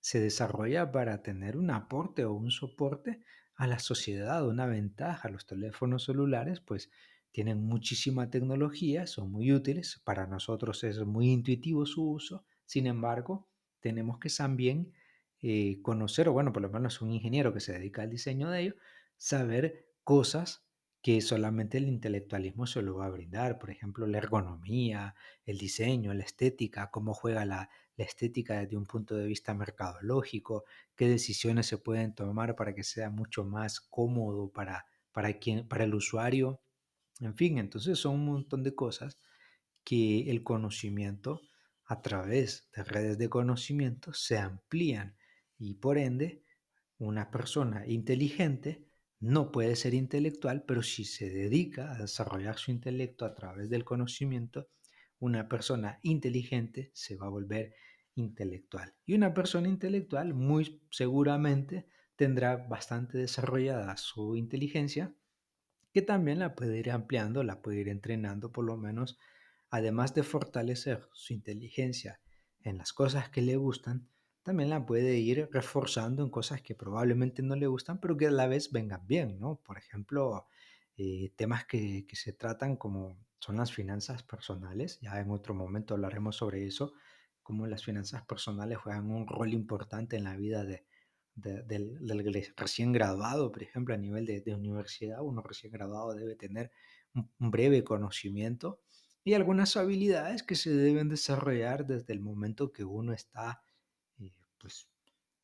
se 0.00 0.20
desarrolla 0.20 0.92
para 0.92 1.22
tener 1.22 1.56
un 1.56 1.70
aporte 1.70 2.24
o 2.24 2.32
un 2.32 2.50
soporte 2.50 3.22
a 3.56 3.66
la 3.66 3.78
sociedad, 3.78 4.46
una 4.46 4.66
ventaja. 4.66 5.28
Los 5.28 5.46
teléfonos 5.46 6.04
celulares 6.04 6.60
pues 6.60 6.90
tienen 7.32 7.62
muchísima 7.64 8.30
tecnología, 8.30 9.06
son 9.06 9.30
muy 9.30 9.52
útiles, 9.52 10.00
para 10.04 10.26
nosotros 10.26 10.84
es 10.84 11.04
muy 11.04 11.30
intuitivo 11.30 11.84
su 11.84 12.10
uso, 12.10 12.44
sin 12.64 12.86
embargo, 12.86 13.48
tenemos 13.80 14.18
que 14.18 14.30
también 14.30 14.92
eh, 15.42 15.80
conocer, 15.82 16.28
o 16.28 16.32
bueno, 16.32 16.52
por 16.52 16.62
lo 16.62 16.70
menos 16.70 17.02
un 17.02 17.12
ingeniero 17.12 17.52
que 17.52 17.60
se 17.60 17.72
dedica 17.72 18.02
al 18.02 18.10
diseño 18.10 18.50
de 18.50 18.62
ello, 18.62 18.74
saber 19.16 19.86
cosas 20.02 20.65
que 21.06 21.20
solamente 21.20 21.78
el 21.78 21.86
intelectualismo 21.86 22.66
se 22.66 22.82
lo 22.82 22.96
va 22.96 23.06
a 23.06 23.10
brindar, 23.10 23.60
por 23.60 23.70
ejemplo, 23.70 24.08
la 24.08 24.18
ergonomía, 24.18 25.14
el 25.44 25.56
diseño, 25.56 26.12
la 26.12 26.24
estética, 26.24 26.90
cómo 26.90 27.14
juega 27.14 27.44
la, 27.44 27.70
estética 27.96 28.58
desde 28.58 28.76
un 28.76 28.86
punto 28.86 29.14
de 29.14 29.28
vista 29.28 29.54
mercadológico, 29.54 30.64
qué 30.96 31.06
decisiones 31.06 31.66
se 31.66 31.78
pueden 31.78 32.12
tomar 32.12 32.56
para 32.56 32.74
que 32.74 32.82
sea 32.82 33.08
mucho 33.08 33.44
más 33.44 33.80
cómodo 33.80 34.50
para, 34.50 34.86
para, 35.12 35.34
quien, 35.34 35.68
para 35.68 35.84
el 35.84 35.94
usuario. 35.94 36.60
En 37.20 37.36
fin, 37.36 37.58
entonces 37.58 38.00
son 38.00 38.16
un 38.16 38.24
montón 38.24 38.64
de 38.64 38.74
cosas 38.74 39.20
que 39.84 40.28
el 40.28 40.42
conocimiento 40.42 41.40
a 41.84 42.02
través 42.02 42.68
de 42.74 42.82
redes 42.82 43.16
de 43.16 43.28
conocimiento 43.28 44.12
se 44.12 44.38
amplían 44.38 45.16
y 45.56 45.74
por 45.74 45.98
ende 45.98 46.42
una 46.98 47.30
persona 47.30 47.86
inteligente 47.86 48.85
no 49.20 49.50
puede 49.50 49.76
ser 49.76 49.94
intelectual, 49.94 50.64
pero 50.66 50.82
si 50.82 51.04
se 51.04 51.30
dedica 51.30 51.92
a 51.92 51.98
desarrollar 51.98 52.58
su 52.58 52.70
intelecto 52.70 53.24
a 53.24 53.34
través 53.34 53.70
del 53.70 53.84
conocimiento, 53.84 54.68
una 55.18 55.48
persona 55.48 55.98
inteligente 56.02 56.90
se 56.92 57.16
va 57.16 57.26
a 57.26 57.30
volver 57.30 57.74
intelectual. 58.14 58.94
Y 59.04 59.14
una 59.14 59.32
persona 59.34 59.68
intelectual 59.68 60.34
muy 60.34 60.82
seguramente 60.90 61.86
tendrá 62.16 62.56
bastante 62.56 63.18
desarrollada 63.18 63.96
su 63.96 64.36
inteligencia, 64.36 65.14
que 65.92 66.02
también 66.02 66.38
la 66.38 66.54
puede 66.54 66.78
ir 66.78 66.90
ampliando, 66.90 67.42
la 67.42 67.62
puede 67.62 67.80
ir 67.80 67.88
entrenando 67.88 68.52
por 68.52 68.64
lo 68.64 68.76
menos, 68.76 69.18
además 69.70 70.14
de 70.14 70.22
fortalecer 70.22 71.08
su 71.12 71.32
inteligencia 71.32 72.20
en 72.60 72.78
las 72.78 72.92
cosas 72.92 73.30
que 73.30 73.42
le 73.42 73.56
gustan, 73.56 74.08
también 74.46 74.70
la 74.70 74.86
puede 74.86 75.18
ir 75.18 75.48
reforzando 75.50 76.22
en 76.22 76.30
cosas 76.30 76.62
que 76.62 76.76
probablemente 76.76 77.42
no 77.42 77.56
le 77.56 77.66
gustan, 77.66 77.98
pero 77.98 78.16
que 78.16 78.28
a 78.28 78.30
la 78.30 78.46
vez 78.46 78.70
vengan 78.70 79.04
bien, 79.04 79.40
¿no? 79.40 79.56
Por 79.56 79.76
ejemplo, 79.76 80.46
eh, 80.96 81.32
temas 81.34 81.64
que, 81.66 82.06
se 82.12 82.32
tratan 82.32 82.76
como 82.76 83.18
son 83.40 83.56
las 83.56 83.72
finanzas 83.72 84.22
personales, 84.22 85.00
ya 85.00 85.18
en 85.20 85.32
otro 85.32 85.52
momento 85.52 85.94
hablaremos 85.94 86.36
sobre 86.36 86.64
eso, 86.64 86.92
cómo 87.42 87.66
las 87.66 87.82
finanzas 87.82 88.24
personales 88.24 88.78
juegan 88.78 89.10
un 89.10 89.26
rol 89.26 89.52
importante 89.52 90.16
en 90.16 90.22
la 90.22 90.36
vida 90.36 90.62
de, 90.64 90.84
del, 91.34 91.98
recién 92.56 92.92
graduado, 92.92 93.50
por 93.50 93.64
ejemplo, 93.64 93.94
a 93.94 93.98
nivel 93.98 94.26
de, 94.26 94.54
universidad, 94.54 95.22
uno 95.22 95.42
recién 95.42 95.72
graduado 95.72 96.14
debe 96.14 96.36
tener 96.36 96.70
un 97.14 97.50
breve 97.50 97.82
conocimiento 97.82 98.78
y 99.24 99.34
algunas 99.34 99.76
habilidades 99.76 100.44
que 100.44 100.54
se 100.54 100.70
deben 100.70 101.08
desarrollar 101.08 101.84
desde 101.84 102.12
el 102.12 102.20
momento 102.20 102.72
que 102.72 102.84
uno 102.84 103.12
está 103.12 103.60
pues 104.66 104.88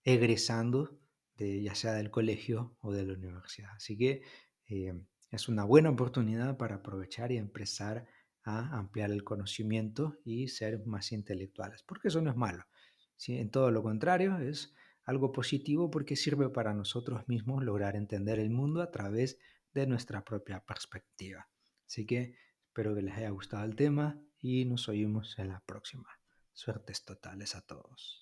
egresando 0.02 0.98
de 1.36 1.62
ya 1.62 1.76
sea 1.76 1.92
del 1.92 2.10
colegio 2.10 2.76
o 2.80 2.92
de 2.92 3.04
la 3.04 3.12
universidad. 3.12 3.70
Así 3.76 3.96
que 3.96 4.22
eh, 4.66 5.00
es 5.30 5.48
una 5.48 5.62
buena 5.62 5.90
oportunidad 5.90 6.56
para 6.56 6.76
aprovechar 6.76 7.30
y 7.30 7.36
empezar 7.36 8.08
a 8.42 8.76
ampliar 8.76 9.12
el 9.12 9.22
conocimiento 9.22 10.18
y 10.24 10.48
ser 10.48 10.84
más 10.86 11.12
intelectuales, 11.12 11.84
porque 11.84 12.08
eso 12.08 12.20
no 12.20 12.30
es 12.30 12.36
malo. 12.36 12.64
¿sí? 13.14 13.38
En 13.38 13.50
todo 13.50 13.70
lo 13.70 13.84
contrario, 13.84 14.38
es 14.38 14.74
algo 15.04 15.30
positivo 15.30 15.88
porque 15.88 16.16
sirve 16.16 16.48
para 16.48 16.74
nosotros 16.74 17.28
mismos 17.28 17.62
lograr 17.62 17.94
entender 17.94 18.40
el 18.40 18.50
mundo 18.50 18.82
a 18.82 18.90
través 18.90 19.38
de 19.72 19.86
nuestra 19.86 20.24
propia 20.24 20.64
perspectiva. 20.64 21.48
Así 21.86 22.06
que 22.06 22.34
espero 22.66 22.92
que 22.96 23.02
les 23.02 23.14
haya 23.14 23.30
gustado 23.30 23.64
el 23.64 23.76
tema 23.76 24.20
y 24.40 24.64
nos 24.64 24.88
oímos 24.88 25.38
en 25.38 25.48
la 25.48 25.62
próxima. 25.64 26.08
Suertes 26.52 27.04
totales 27.04 27.54
a 27.54 27.60
todos. 27.60 28.21